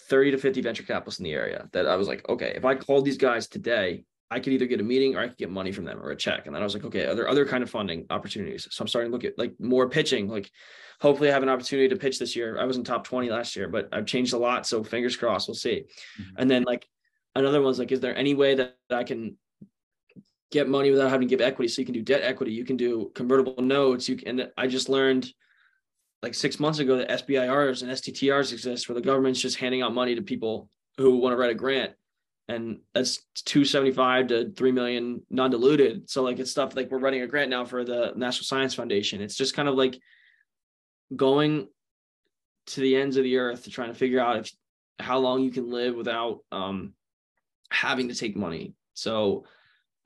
[0.03, 2.75] 30 to 50 venture capitalists in the area that I was like, okay, if I
[2.75, 5.71] called these guys today, I could either get a meeting or I could get money
[5.71, 6.45] from them or a check.
[6.45, 8.67] And then I was like, okay, are there other kind of funding opportunities?
[8.69, 10.27] So I'm starting to look at like more pitching.
[10.27, 10.51] Like
[10.99, 12.59] hopefully I have an opportunity to pitch this year.
[12.59, 14.67] I was in top 20 last year, but I've changed a lot.
[14.67, 15.85] So fingers crossed, we'll see.
[16.19, 16.35] Mm-hmm.
[16.37, 16.87] And then like
[17.35, 19.37] another one one's like, is there any way that I can
[20.51, 21.69] get money without having to give equity?
[21.69, 24.09] So you can do debt equity, you can do convertible notes.
[24.09, 25.31] You can, and I just learned
[26.21, 29.93] like six months ago that SBIRs and STTRs exist where the government's just handing out
[29.93, 31.93] money to people who want to write a grant.
[32.49, 36.09] And that's 275 to 3 million non-diluted.
[36.09, 39.21] So like it's stuff like we're running a grant now for the National Science Foundation.
[39.21, 39.99] It's just kind of like
[41.15, 41.67] going
[42.67, 44.51] to the ends of the earth to trying to figure out if
[44.99, 46.93] how long you can live without um,
[47.69, 48.73] having to take money.
[48.93, 49.45] So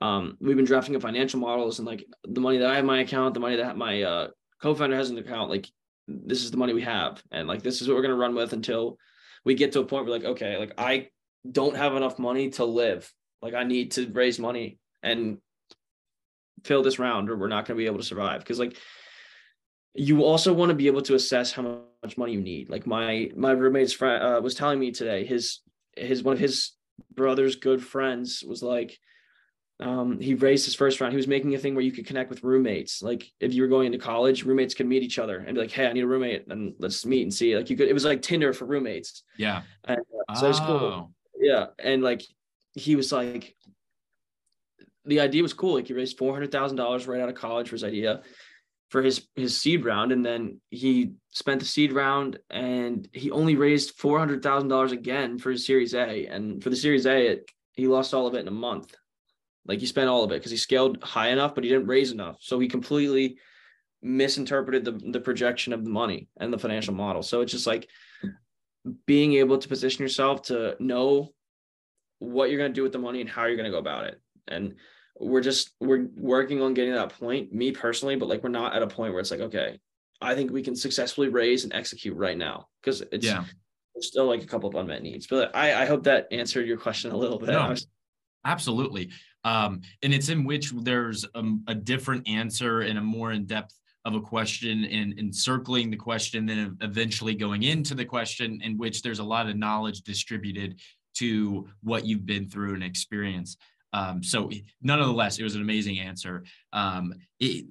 [0.00, 2.86] um, we've been drafting up financial models and like the money that I have in
[2.86, 4.28] my account, the money that my uh,
[4.60, 5.68] co-founder has in the account, like
[6.08, 8.52] this is the money we have, and like this is what we're gonna run with
[8.52, 8.98] until
[9.44, 11.08] we get to a point where like okay, like I
[11.50, 15.38] don't have enough money to live, like I need to raise money and
[16.64, 18.76] fill this round, or we're not gonna be able to survive because like
[19.94, 22.70] you also want to be able to assess how much money you need.
[22.70, 25.60] Like my my roommate's friend uh, was telling me today, his
[25.96, 26.72] his one of his
[27.14, 28.98] brother's good friends was like,
[29.80, 31.12] um, he raised his first round.
[31.12, 33.02] He was making a thing where you could connect with roommates.
[33.02, 35.70] Like if you were going into college, roommates could meet each other and be like,
[35.70, 37.56] "Hey, I need a roommate," and let's meet and see.
[37.56, 37.88] Like you could.
[37.88, 39.24] It was like Tinder for roommates.
[39.36, 39.62] Yeah.
[39.84, 40.50] And, uh, so oh.
[40.50, 41.12] it's cool.
[41.42, 42.22] Yeah, and like
[42.74, 43.56] he was like,
[45.04, 45.74] the idea was cool.
[45.74, 48.22] Like he raised four hundred thousand dollars right out of college for his idea,
[48.90, 53.56] for his his seed round, and then he spent the seed round, and he only
[53.56, 57.32] raised four hundred thousand dollars again for his Series A, and for the Series A,
[57.32, 58.94] it, he lost all of it in a month.
[59.66, 62.12] Like he spent all of it because he scaled high enough, but he didn't raise
[62.12, 63.38] enough, so he completely
[64.00, 67.22] misinterpreted the the projection of the money and the financial model.
[67.24, 67.88] So it's just like
[69.06, 71.32] being able to position yourself to know
[72.18, 74.06] what you're going to do with the money and how you're going to go about
[74.06, 74.74] it, and
[75.20, 78.82] we're just we're working on getting that point me personally but like we're not at
[78.82, 79.78] a point where it's like okay
[80.20, 83.44] i think we can successfully raise and execute right now because it's yeah.
[84.00, 85.26] still like a couple of unmet needs.
[85.26, 87.50] But i i hope that answered your question a little bit.
[87.50, 87.86] No, was-
[88.44, 89.10] absolutely.
[89.44, 93.74] Um and it's in which there's a, a different answer and a more in-depth
[94.04, 99.02] of a question and encircling the question, then eventually going into the question in which
[99.02, 100.80] there's a lot of knowledge distributed
[101.14, 103.56] to what you've been through and experience.
[103.92, 104.50] Um, so
[104.80, 106.44] nonetheless, it was an amazing answer.
[106.72, 107.66] Um, it,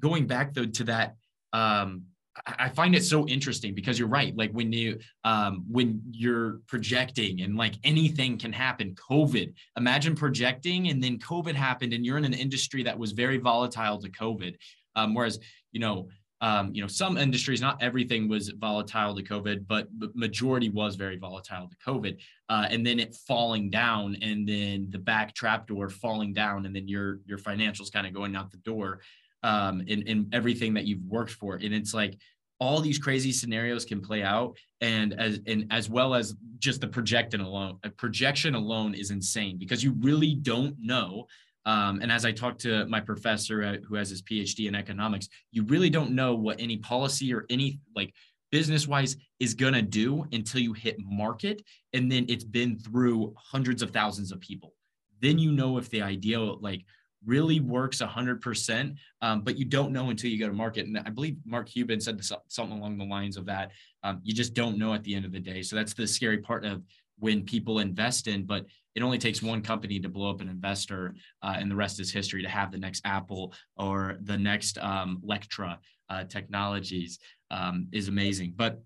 [0.00, 1.16] going back though to that,
[1.52, 2.04] um,
[2.46, 4.34] I find it so interesting because you're right.
[4.34, 8.94] Like when you um, when you're projecting and like anything can happen.
[8.94, 9.52] COVID.
[9.76, 13.98] Imagine projecting and then COVID happened and you're in an industry that was very volatile
[13.98, 14.56] to COVID.
[14.96, 15.38] Um, whereas
[15.72, 16.08] you know
[16.42, 20.96] um, you know some industries, not everything was volatile to COVID, but the majority was
[20.96, 22.18] very volatile to COVID.
[22.48, 26.74] Uh, and then it falling down, and then the back trap door falling down, and
[26.74, 29.00] then your your financials kind of going out the door
[29.44, 31.54] um, in, in everything that you've worked for.
[31.54, 32.18] And it's like
[32.58, 34.56] all these crazy scenarios can play out.
[34.80, 39.58] And as and as well as just the projection alone, a projection alone is insane
[39.58, 41.26] because you really don't know.
[41.64, 45.28] Um, and as I talked to my professor uh, who has his PhD in economics,
[45.52, 48.12] you really don't know what any policy or any like
[48.50, 51.62] business wise is going to do until you hit market
[51.94, 54.74] and then it's been through hundreds of thousands of people
[55.22, 56.84] then you know if the idea like
[57.24, 60.86] really works 100%, um, but you don't know until you go to market.
[60.86, 63.70] And I believe Mark Cuban said something along the lines of that.
[64.02, 65.62] Um, you just don't know at the end of the day.
[65.62, 66.82] So that's the scary part of
[67.18, 71.14] when people invest in, but it only takes one company to blow up an investor,
[71.42, 75.22] uh, and the rest is history to have the next Apple or the next um,
[75.24, 75.78] Lectra
[76.10, 77.18] uh, technologies
[77.50, 78.52] um, is amazing.
[78.56, 78.80] But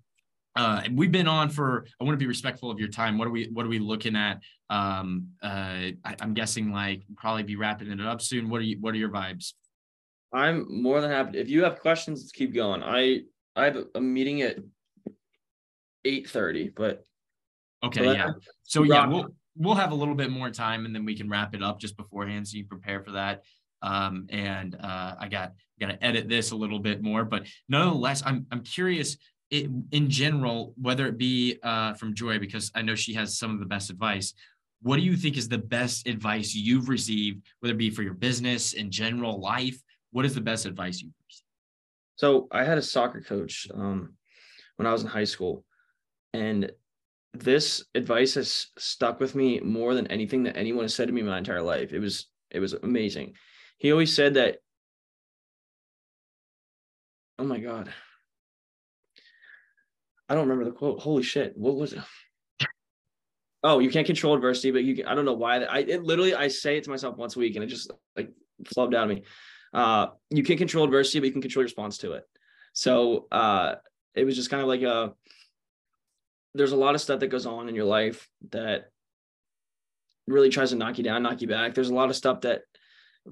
[0.56, 1.86] uh, we've been on for.
[2.00, 3.18] I want to be respectful of your time.
[3.18, 3.48] What are we?
[3.52, 4.40] What are we looking at?
[4.70, 8.48] Um, uh, I, am guessing like probably be wrapping it up soon.
[8.48, 8.78] What are you?
[8.80, 9.52] What are your vibes?
[10.32, 11.38] I'm more than happy.
[11.38, 12.82] If you have questions, let's keep going.
[12.82, 13.22] I
[13.54, 14.56] I have a meeting at
[16.06, 17.04] eight thirty, but
[17.87, 18.30] okay, yeah.
[18.62, 21.55] So yeah, we'll we'll have a little bit more time, and then we can wrap
[21.55, 23.43] it up just beforehand, so you prepare for that.
[23.82, 28.22] Um, and uh, I got got to edit this a little bit more, but nonetheless,
[28.24, 29.16] I'm I'm curious
[29.51, 33.53] it, in general, whether it be uh, from Joy, because I know she has some
[33.53, 34.34] of the best advice.
[34.82, 38.14] What do you think is the best advice you've received, whether it be for your
[38.14, 39.78] business in general, life?
[40.11, 41.45] What is the best advice you've received?
[42.16, 44.14] So I had a soccer coach um,
[44.76, 45.64] when I was in high school,
[46.32, 46.70] and
[47.41, 51.22] this advice has stuck with me more than anything that anyone has said to me
[51.22, 51.93] my entire life.
[51.93, 53.34] It was it was amazing.
[53.78, 54.59] He always said that.
[57.39, 57.93] Oh my god,
[60.28, 61.01] I don't remember the quote.
[61.01, 61.57] Holy shit.
[61.57, 62.01] What was it?
[63.62, 66.05] Oh, you can't control adversity, but you can, I don't know why that I it
[66.05, 68.30] literally I say it to myself once a week and it just like
[68.64, 69.24] flubbed out of me.
[69.72, 72.24] Uh you can't control adversity, but you can control your response to it.
[72.72, 73.76] So uh
[74.14, 75.14] it was just kind of like a
[76.57, 78.90] there's a lot of stuff that goes on in your life that
[80.26, 81.74] really tries to knock you down, knock you back.
[81.74, 82.62] There's a lot of stuff that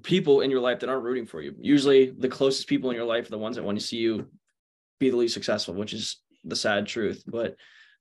[0.02, 1.54] people in your life that aren't rooting for you.
[1.58, 4.26] Usually the closest people in your life are the ones that want to see you
[5.00, 7.24] be the least successful, which is the sad truth.
[7.26, 7.56] But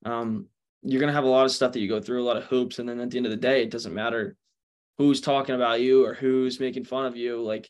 [0.06, 0.48] um,
[0.82, 2.80] you're gonna have a lot of stuff that you go through, a lot of hoops,
[2.80, 4.36] and then at the end of the day, it doesn't matter
[4.98, 7.42] who's talking about you or who's making fun of you.
[7.42, 7.70] Like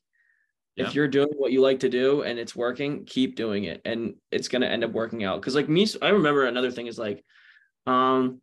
[0.76, 0.88] yeah.
[0.88, 4.16] if you're doing what you like to do and it's working, keep doing it, and
[4.32, 5.42] it's gonna end up working out.
[5.42, 7.24] Because like me, I remember another thing is like,
[7.88, 8.42] um,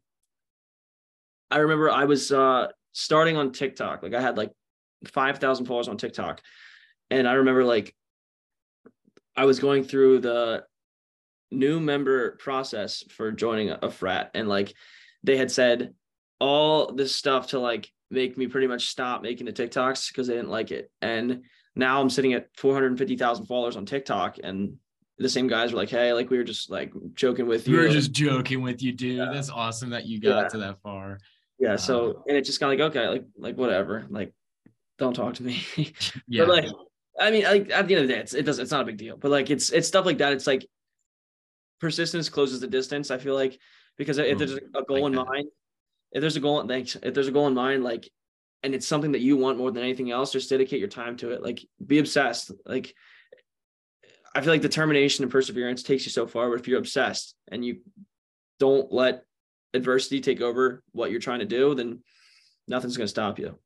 [1.51, 4.03] I remember I was uh starting on TikTok.
[4.03, 4.53] Like I had like
[5.07, 6.41] five thousand followers on TikTok,
[7.11, 7.95] and I remember like
[9.36, 10.64] I was going through the
[11.51, 14.72] new member process for joining a frat and like
[15.24, 15.95] they had said
[16.38, 20.34] all this stuff to like make me pretty much stop making the TikToks because they
[20.34, 20.91] didn't like it.
[21.03, 21.43] And
[21.76, 24.76] now I'm sitting at 450,000 followers on TikTok and
[25.20, 27.76] the same guys were like, Hey, like we were just like joking with you.
[27.76, 29.18] We were just joking with you, dude.
[29.18, 29.30] Yeah.
[29.32, 30.48] That's awesome that you got yeah.
[30.48, 31.18] to that far.
[31.58, 31.76] Yeah.
[31.76, 34.32] So, um, and it's just kind of like, okay, like, like whatever, like
[34.98, 35.62] don't talk to me.
[36.26, 36.44] yeah.
[36.44, 36.66] But like,
[37.18, 38.86] I mean, like at the end of the day, it's, it does, it's not a
[38.86, 40.32] big deal, but like, it's, it's stuff like that.
[40.32, 40.66] It's like,
[41.80, 43.10] persistence closes the distance.
[43.10, 43.58] I feel like
[43.98, 45.26] because if there's a goal like in that.
[45.26, 45.48] mind,
[46.12, 46.96] if there's a goal, thanks.
[47.02, 48.08] If there's a goal in mind, like,
[48.62, 51.30] and it's something that you want more than anything else, just dedicate your time to
[51.32, 51.42] it.
[51.42, 52.50] Like, be obsessed.
[52.64, 52.94] Like,
[54.34, 56.48] I feel like determination and perseverance takes you so far.
[56.50, 57.80] But if you're obsessed and you
[58.58, 59.24] don't let
[59.74, 62.00] adversity take over what you're trying to do, then
[62.68, 63.58] nothing's going to stop you.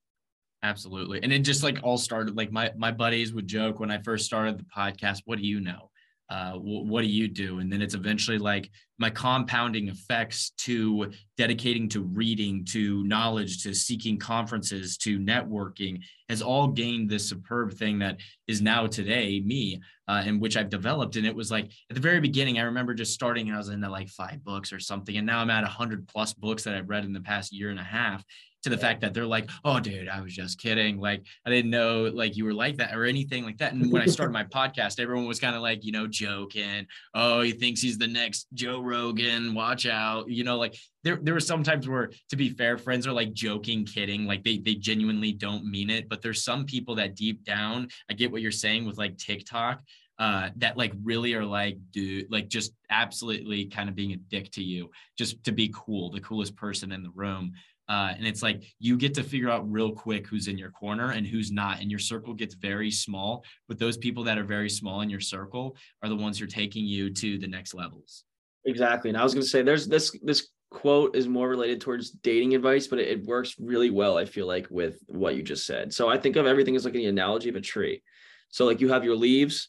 [0.63, 1.23] Absolutely.
[1.23, 4.25] And it just like all started like my my buddies would joke when I first
[4.25, 5.91] started the podcast, what do you know?
[6.31, 7.59] Uh, what do you do?
[7.59, 13.75] And then it's eventually like my compounding effects to dedicating to reading to knowledge to
[13.75, 15.99] seeking conferences to networking
[16.29, 18.17] has all gained this superb thing that
[18.47, 21.17] is now today me uh, and which i've developed.
[21.17, 23.91] And it was like at the very beginning i remember just starting i was into
[23.91, 25.17] like five books or something.
[25.17, 27.81] And now i'm at 100 plus books that i've read in the past year and
[27.81, 28.25] a half
[28.65, 30.99] to the fact that they're like, oh, dude, I was just kidding.
[30.99, 33.75] Like, I didn't know like you were like that or anything like that.
[33.75, 36.87] And when I started my podcast, everyone was kind of like, you know, joking.
[37.15, 39.55] Oh, he thinks he's the next Joe Rogan.
[39.55, 40.31] Watch out.
[40.31, 43.35] You know, like there, there were some times where, to be fair, friends are like
[43.35, 46.09] joking, kidding, like they, they genuinely don't mean it.
[46.09, 49.83] But there's some people that deep down, I get what you're saying with like TikTok
[50.19, 54.51] uh, that like really are like, dude, like just absolutely kind of being a dick
[54.53, 57.53] to you, just to be cool, the coolest person in the room.
[57.89, 61.11] Uh, and it's like you get to figure out real quick who's in your corner
[61.11, 61.81] and who's not.
[61.81, 63.45] And your circle gets very small.
[63.69, 66.49] But those people that are very small in your circle are the ones who are
[66.49, 68.25] taking you to the next levels.
[68.65, 69.11] Exactly.
[69.11, 72.55] And I was going to say there's this this quote is more related towards dating
[72.55, 75.93] advice, but it, it, works really well, I feel like, with what you just said.
[75.95, 78.03] So I think of everything as like the analogy of a tree.
[78.49, 79.69] So like you have your leaves,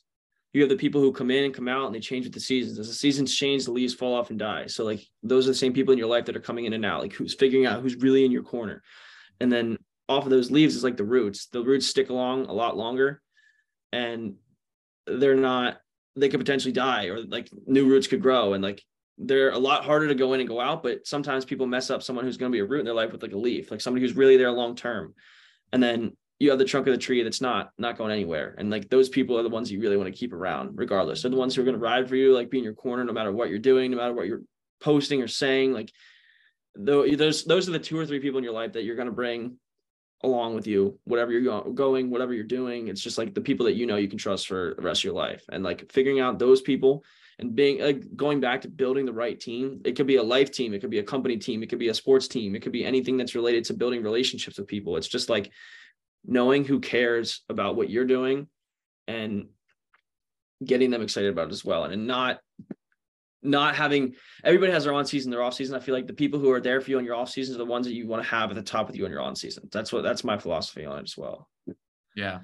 [0.55, 2.39] you have the people who come in and come out and they change with the
[2.39, 2.79] seasons.
[2.79, 4.67] As the seasons change, the leaves fall off and die.
[4.67, 6.85] So like those are the same people in your life that are coming in and
[6.85, 8.81] out, like who's figuring out who's really in your corner.
[9.41, 9.77] And then
[10.07, 11.47] off of those leaves is like the roots.
[11.47, 13.21] The roots stick along a lot longer
[13.91, 14.35] and
[15.05, 15.81] they're not,
[16.15, 18.53] they could potentially die or like new roots could grow.
[18.53, 18.81] And like
[19.17, 22.01] they're a lot harder to go in and go out, but sometimes people mess up
[22.01, 23.81] someone who's going to be a root in their life with like a leaf, like
[23.81, 25.15] somebody who's really there long term.
[25.73, 28.55] And then you have the trunk of the tree that's not not going anywhere.
[28.57, 31.21] And like those people are the ones you really want to keep around regardless.
[31.21, 33.03] They're the ones who are going to ride for you like be in your corner
[33.03, 34.41] no matter what you're doing no matter what you're
[34.81, 35.73] posting or saying.
[35.73, 35.91] Like
[36.75, 39.13] those those are the two or three people in your life that you're going to
[39.13, 39.57] bring
[40.23, 42.89] along with you whatever you're going whatever you're doing.
[42.89, 45.05] It's just like the people that you know you can trust for the rest of
[45.05, 45.43] your life.
[45.49, 47.05] And like figuring out those people
[47.39, 49.81] and being like going back to building the right team.
[49.85, 51.89] It could be a life team it could be a company team it could be
[51.89, 54.97] a sports team it could be anything that's related to building relationships with people.
[54.97, 55.51] It's just like
[56.25, 58.47] knowing who cares about what you're doing
[59.07, 59.47] and
[60.63, 61.83] getting them excited about it as well.
[61.83, 62.39] And and not
[63.41, 65.75] not having everybody has their on season their off season.
[65.75, 67.59] I feel like the people who are there for you on your off season are
[67.59, 69.35] the ones that you want to have at the top with you on your on
[69.35, 69.69] season.
[69.71, 71.47] That's what that's my philosophy on it as well.
[72.15, 72.39] Yeah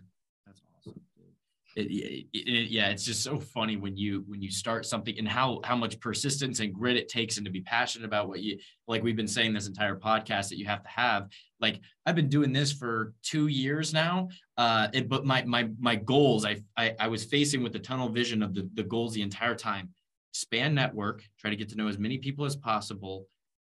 [1.75, 5.27] it, it, it, yeah it's just so funny when you when you start something and
[5.27, 8.57] how how much persistence and grit it takes and to be passionate about what you
[8.87, 11.29] like we've been saying this entire podcast that you have to have.
[11.59, 15.95] Like i've been doing this for two years now uh it, but my my my
[15.95, 19.21] goals I, I i was facing with the tunnel vision of the the goals the
[19.21, 19.89] entire time.
[20.33, 23.27] Span network try to get to know as many people as possible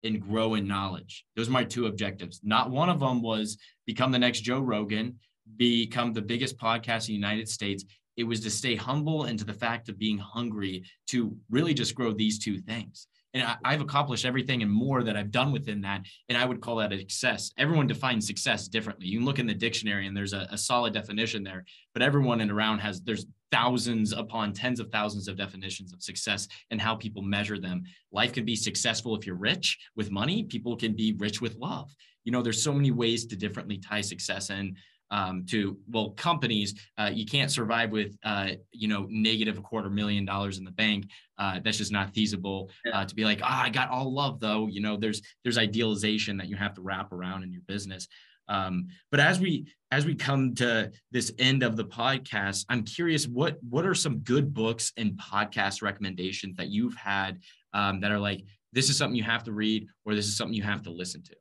[0.04, 1.26] and grow in knowledge.
[1.36, 2.39] Those are my two objectives.
[2.43, 5.20] Not one of them was become the next joe rogan
[5.58, 7.86] become the biggest podcast in the United States.
[8.18, 11.96] It was to stay humble and to the fact of being hungry to really just
[11.96, 13.08] grow these two things.
[13.34, 16.06] And I, have accomplished everything and more that I've done within that.
[16.30, 17.52] And I would call that a success.
[17.58, 19.08] Everyone defines success differently.
[19.08, 22.39] You can look in the dictionary and there's a, a solid definition there, but everyone
[22.39, 26.96] in around has, there's thousands upon tens of thousands of definitions of success and how
[26.96, 27.84] people measure them.
[28.14, 30.43] Life can be successful if you're rich with money.
[30.43, 31.93] People can be rich with love.
[32.24, 34.50] You know, there's so many ways to differently tie success.
[34.50, 34.78] And
[35.12, 39.89] um, to well companies uh, you can't survive with uh, you know negative a quarter
[39.89, 41.06] million dollars in the bank
[41.38, 44.68] uh, that's just not feasible uh, to be like ah, i got all love though.
[44.68, 48.08] You know there's there's idealization that you have to wrap around in your business.
[48.47, 53.28] Um, but as we as we come to this end of the podcast i'm curious
[53.28, 57.39] what what are some good books and podcast recommendations that you've had
[57.74, 58.43] um, that are like
[58.74, 61.24] this is something you have to read or this is something you have to listen
[61.24, 61.36] to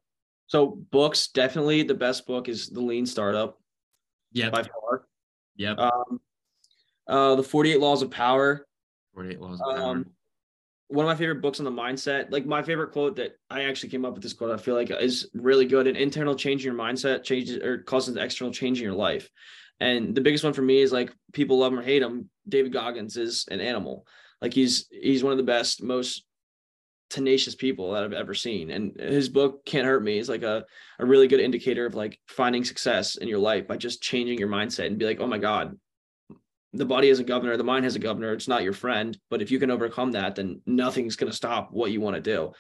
[0.55, 3.59] so books, definitely the best book is The Lean Startup.
[4.31, 4.51] Yeah.
[4.51, 5.09] By far.
[5.57, 5.79] Yep.
[5.79, 6.21] Um,
[7.09, 8.65] uh, the 48 Laws of Power.
[9.15, 9.85] 48 Laws of Power.
[9.85, 10.07] Um,
[10.87, 12.31] one of my favorite books on the mindset.
[12.31, 14.93] Like my favorite quote that I actually came up with this quote, I feel like
[14.93, 15.89] is really good.
[15.89, 19.29] An internal change in your mindset changes or causes an external change in your life.
[19.81, 22.31] And the biggest one for me is like people love him or hate him.
[22.49, 24.07] David Goggins is an animal.
[24.41, 26.25] Like he's he's one of the best, most
[27.11, 28.71] tenacious people that I've ever seen.
[28.71, 30.65] And his book Can't Hurt Me is like a,
[30.99, 34.49] a really good indicator of like finding success in your life by just changing your
[34.49, 35.79] mindset and be like, oh my God,
[36.73, 38.33] the body has a governor, the mind has a governor.
[38.33, 39.17] It's not your friend.
[39.31, 42.23] But if you can overcome that, then nothing's going to stop what you want to
[42.23, 42.53] do.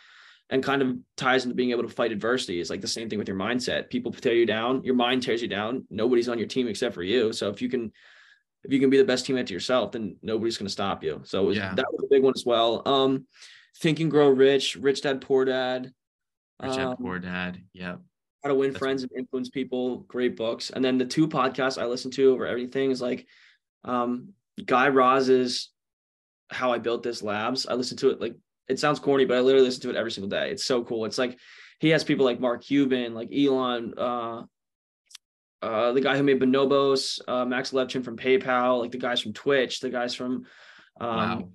[0.51, 3.18] And kind of ties into being able to fight adversity is like the same thing
[3.18, 3.88] with your mindset.
[3.88, 5.86] People tear you down, your mind tears you down.
[5.90, 7.32] Nobody's on your team except for you.
[7.32, 7.90] So if you can
[8.64, 11.20] if you can be the best teammate to yourself, then nobody's going to stop you.
[11.24, 11.74] So was, yeah.
[11.74, 12.82] that was a big one as well.
[12.86, 13.26] Um,
[13.78, 15.92] Think and Grow Rich, Rich Dad Poor Dad.
[16.62, 17.60] Rich Dad um, Poor Dad.
[17.72, 17.96] Yeah.
[18.42, 19.98] How to Win That's Friends and Influence People.
[20.00, 20.70] Great books.
[20.70, 23.26] And then the two podcasts I listen to over everything is like
[23.84, 24.30] um,
[24.64, 25.70] Guy Raz's
[26.50, 27.66] How I Built This Labs.
[27.66, 28.36] I listen to it like
[28.68, 30.50] it sounds corny, but I literally listen to it every single day.
[30.50, 31.04] It's so cool.
[31.04, 31.38] It's like
[31.80, 34.42] he has people like Mark Cuban, like Elon, uh,
[35.62, 39.32] uh, the guy who made Bonobos, uh, Max Levchin from PayPal, like the guys from
[39.32, 40.44] Twitch, the guys from,
[41.00, 41.48] um, wow.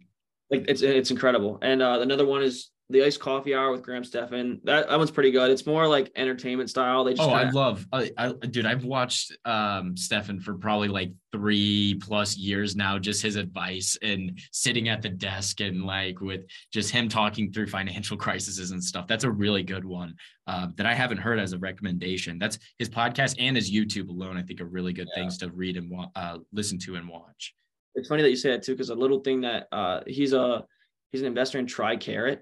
[0.51, 1.59] Like it's it's incredible.
[1.61, 4.61] And uh, another one is the iced coffee hour with Graham Stephan.
[4.63, 5.51] That that one's pretty good.
[5.51, 7.03] It's more like entertainment style.
[7.03, 7.47] They just oh, kinda...
[7.47, 8.65] I love, I, I, dude.
[8.65, 12.97] I've watched um Stephan for probably like three plus years now.
[12.97, 16.41] Just his advice and sitting at the desk and like with
[16.73, 19.05] just him talking through financial crises and stuff.
[19.05, 20.15] That's a really good one
[20.47, 22.39] uh, that I haven't heard as a recommendation.
[22.39, 24.35] That's his podcast and his YouTube alone.
[24.35, 25.21] I think are really good yeah.
[25.21, 27.53] things to read and uh, listen to and watch.
[27.95, 30.63] It's funny that you say that too, because a little thing that uh, he's a
[31.11, 32.39] he's an investor in TriCarat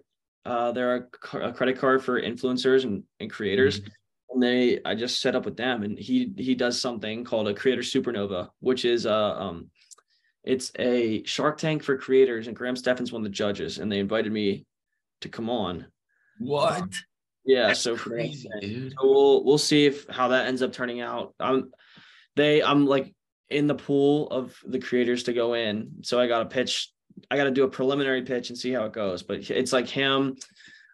[0.47, 3.81] uh, they're a, a, credit card for influencers and, and creators.
[3.81, 3.89] Mm-hmm.
[4.29, 7.53] And they, I just set up with them, and he he does something called a
[7.53, 9.69] creator supernova, which is a uh, um,
[10.43, 13.99] it's a Shark Tank for creators, and Graham Stephan's one of the judges, and they
[13.99, 14.65] invited me
[15.21, 15.87] to come on.
[16.39, 16.89] What?
[17.45, 18.93] Yeah, That's so crazy, dude.
[18.99, 21.33] So we'll we'll see if how that ends up turning out.
[21.39, 21.71] I'm
[22.35, 23.15] they I'm like
[23.49, 26.91] in the pool of the creators to go in, so I got a pitch
[27.29, 29.23] I got to do a preliminary pitch and see how it goes.
[29.23, 30.37] But it's like him,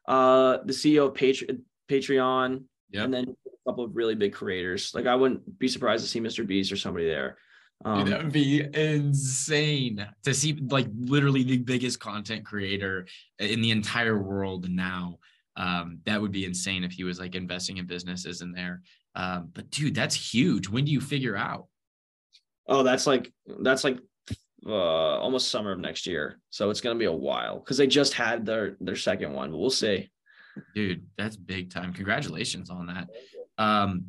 [0.08, 1.58] uh, the CEO of Patre-
[1.90, 3.06] Patreon, yep.
[3.06, 4.94] and then a couple of really big creators.
[4.94, 6.46] Like I wouldn't be surprised to see Mr.
[6.46, 7.38] Beast or somebody there.
[7.86, 13.08] Um, Dude, that would be insane to see like literally the biggest content creator
[13.40, 15.20] in the entire world now.
[15.56, 18.82] Um, that would be insane if he was like investing in businesses in there.
[19.16, 20.70] Um, but dude, that's huge.
[20.70, 21.68] When do you figure out?
[22.68, 24.00] Oh, that's like that's like
[24.66, 26.40] uh, almost summer of next year.
[26.50, 29.52] So it's going to be a while because they just had their their second one.
[29.52, 30.10] But we'll see.
[30.76, 31.94] Dude, that's big time.
[31.94, 33.10] Congratulations on that.
[33.58, 34.06] Um,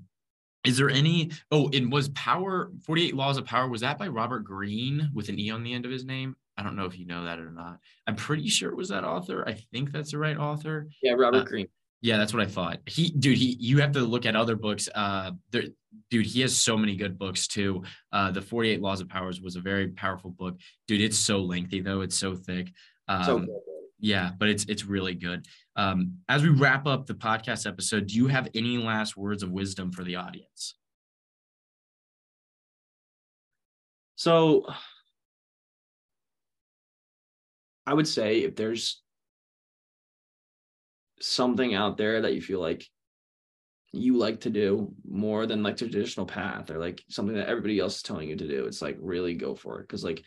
[0.65, 1.31] is there any?
[1.51, 3.69] Oh, it was Power 48 Laws of Power.
[3.69, 6.37] Was that by Robert Greene with an E on the end of his name?
[6.57, 7.81] I don't know if you know that or not.
[8.07, 9.47] I'm pretty sure it was that author.
[9.47, 10.89] I think that's the right author.
[11.03, 11.69] Yeah, Robert uh, Greene.
[12.05, 12.81] Yeah, that's what I thought.
[12.85, 14.91] He, dude, he, you have to look at other books.
[14.95, 15.63] Uh, there,
[16.11, 17.83] dude, he has so many good books too.
[18.13, 20.61] Uh, the 48 Laws of Powers was a very powerful book.
[20.87, 22.03] Dude, it's so lengthy though.
[22.03, 22.71] It's so thick.
[23.09, 23.47] Um, so
[24.01, 25.47] yeah, but it's, it's really good.
[25.77, 29.51] Um, as we wrap up the podcast episode, do you have any last words of
[29.51, 30.75] wisdom for the audience?
[34.17, 34.67] So
[37.87, 39.03] I would say if there's
[41.25, 42.87] something out there that you feel like
[43.93, 47.97] you like to do more than like traditional path or like something that everybody else
[47.97, 49.89] is telling you to do it's like really go for it.
[49.89, 50.23] Because like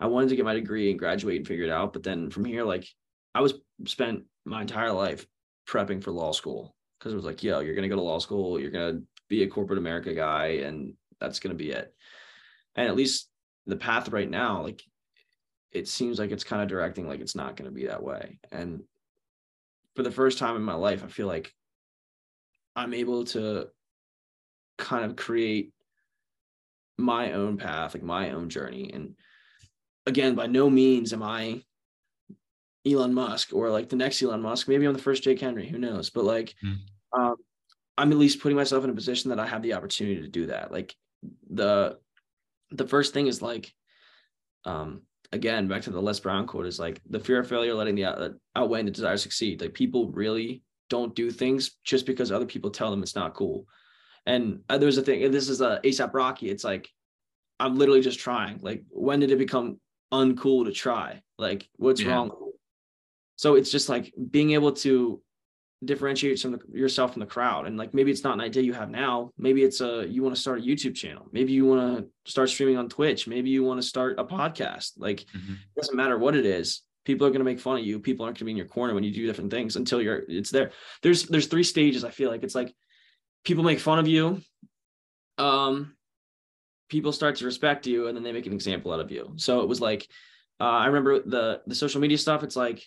[0.00, 2.44] i wanted to get my degree and graduate and figure it out but then from
[2.44, 2.86] here like
[3.34, 3.54] i was
[3.86, 5.26] spent my entire life
[5.68, 8.58] prepping for law school because it was like yo you're to go to law school
[8.58, 11.94] you're to be a corporate america guy and that's to be it.
[12.74, 13.28] And at least
[13.66, 14.82] the path right now like
[15.70, 18.38] it seems like it's kind of directing like it's not going to be that way.
[18.50, 18.82] And
[19.96, 21.52] for the first time in my life, I feel like
[22.74, 23.68] I'm able to
[24.78, 25.72] kind of create
[26.98, 28.90] my own path, like my own journey.
[28.92, 29.16] And
[30.06, 31.62] again, by no means am I
[32.86, 34.68] Elon Musk or like the next Elon Musk.
[34.68, 36.10] Maybe I'm the first Jake Henry, who knows?
[36.10, 36.78] But like, mm.
[37.12, 37.36] um,
[37.96, 40.46] I'm at least putting myself in a position that I have the opportunity to do
[40.46, 40.72] that.
[40.72, 40.94] Like
[41.50, 41.98] the
[42.70, 43.72] the first thing is like
[44.64, 45.02] um
[45.32, 48.04] again back to the Les Brown quote is like the fear of failure letting the
[48.04, 49.60] uh, outweighing the desire to succeed.
[49.60, 53.66] Like people really don't do things just because other people tell them it's not cool.
[54.26, 55.30] And uh, there's a thing.
[55.30, 56.50] This is a ASAP Rocky.
[56.50, 56.88] It's like
[57.58, 58.58] I'm literally just trying.
[58.60, 59.80] Like when did it become
[60.12, 61.22] uncool to try?
[61.38, 62.10] Like what's yeah.
[62.10, 62.30] wrong?
[63.36, 65.20] So it's just like being able to
[65.84, 67.66] differentiate some yourself from the crowd.
[67.66, 69.30] And like maybe it's not an idea you have now.
[69.36, 71.28] Maybe it's a you want to start a youtube channel.
[71.32, 73.26] Maybe you want to start streaming on twitch.
[73.26, 74.92] Maybe you want to start a podcast.
[74.96, 75.54] Like mm-hmm.
[75.54, 76.82] it doesn't matter what it is.
[77.04, 77.98] People are going to make fun of you.
[77.98, 80.22] People aren't going to be in your corner when you do different things until you're
[80.28, 80.70] it's there.
[81.02, 82.44] There's there's three stages i feel like.
[82.44, 82.74] It's like
[83.44, 84.40] people make fun of you
[85.38, 85.96] um
[86.88, 89.32] people start to respect you and then they make an example out of you.
[89.36, 90.06] So it was like
[90.60, 92.44] uh, i remember the the social media stuff.
[92.44, 92.86] It's like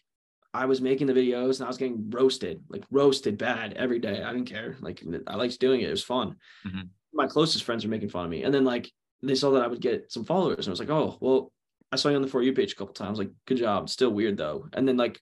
[0.55, 4.23] I was making the videos and I was getting roasted, like roasted bad every day.
[4.23, 4.77] I didn't care.
[4.79, 5.89] Like I liked doing it.
[5.89, 6.37] It was fun.
[6.65, 6.83] Mm-hmm.
[7.13, 8.43] My closest friends were making fun of me.
[8.43, 8.89] And then like
[9.21, 11.51] they saw that I would get some followers and I was like, oh, well,
[11.91, 13.19] I saw you on the For You page a couple times.
[13.19, 13.89] Like, good job.
[13.89, 14.67] Still weird though.
[14.71, 15.19] And then like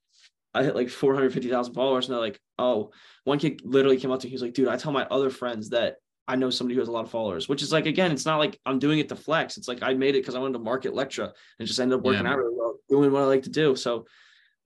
[0.53, 2.91] I hit like 450,000 followers and they're like, oh,
[3.23, 4.29] one kid literally came up to me.
[4.29, 5.95] He was like, dude, I tell my other friends that
[6.27, 8.37] I know somebody who has a lot of followers, which is like, again, it's not
[8.37, 9.57] like I'm doing it to flex.
[9.57, 12.05] It's like I made it because I wanted to market Lectra and just ended up
[12.05, 12.33] working yeah.
[12.33, 13.75] out really well, doing what I like to do.
[13.75, 14.05] So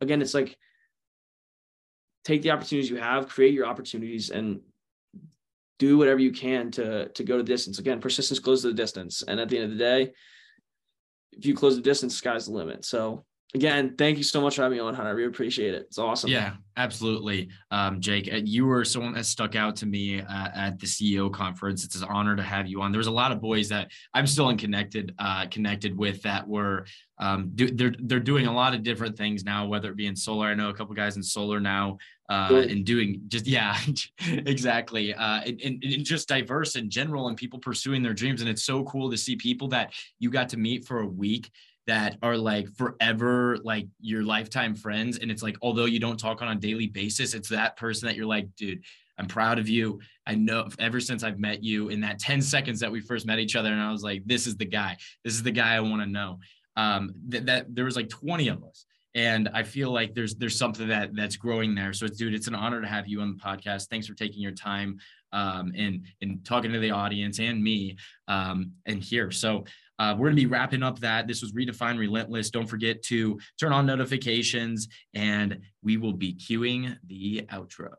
[0.01, 0.57] again, it's like
[2.25, 4.61] take the opportunities you have, create your opportunities, and
[5.79, 7.79] do whatever you can to to go to distance.
[7.79, 10.13] Again, persistence closes the distance, and at the end of the day,
[11.31, 12.85] if you close the distance, sky's the limit.
[12.85, 13.25] So
[13.57, 15.09] again, thank you so much for having me on, Hunter.
[15.09, 15.87] I really appreciate it.
[15.87, 16.29] It's awesome.
[16.29, 17.49] Yeah, absolutely.
[17.71, 21.33] Um, Jake, uh, you were someone that stuck out to me uh, at the CEO
[21.33, 21.83] conference.
[21.83, 22.91] It's an honor to have you on.
[22.91, 26.85] There's a lot of boys that I'm still in connected, uh, connected with that were,
[27.17, 30.15] um, do, they're, they're doing a lot of different things now, whether it be in
[30.15, 30.47] solar.
[30.47, 31.97] I know a couple guys in solar now,
[32.29, 33.75] uh, and doing just, yeah,
[34.27, 35.15] exactly.
[35.15, 38.41] Uh, and, and, and just diverse in general and people pursuing their dreams.
[38.41, 41.49] And it's so cool to see people that you got to meet for a week
[41.87, 46.41] that are like forever like your lifetime friends and it's like although you don't talk
[46.41, 48.83] on a daily basis it's that person that you're like dude
[49.17, 49.99] i'm proud of you.
[50.27, 53.39] I know ever since i've met you in that 10 seconds that we first met
[53.39, 54.97] each other and i was like this is the guy.
[55.23, 56.39] This is the guy i want to know.
[56.75, 58.85] Um that, that there was like 20 of us
[59.15, 61.93] and i feel like there's there's something that that's growing there.
[61.93, 63.87] So dude it's an honor to have you on the podcast.
[63.87, 64.99] Thanks for taking your time
[65.31, 67.97] um and and talking to the audience and me
[68.27, 69.31] um and here.
[69.31, 69.65] So
[69.99, 71.27] uh, we're going to be wrapping up that.
[71.27, 72.49] This was Redefine Relentless.
[72.49, 77.93] Don't forget to turn on notifications, and we will be queuing the outro.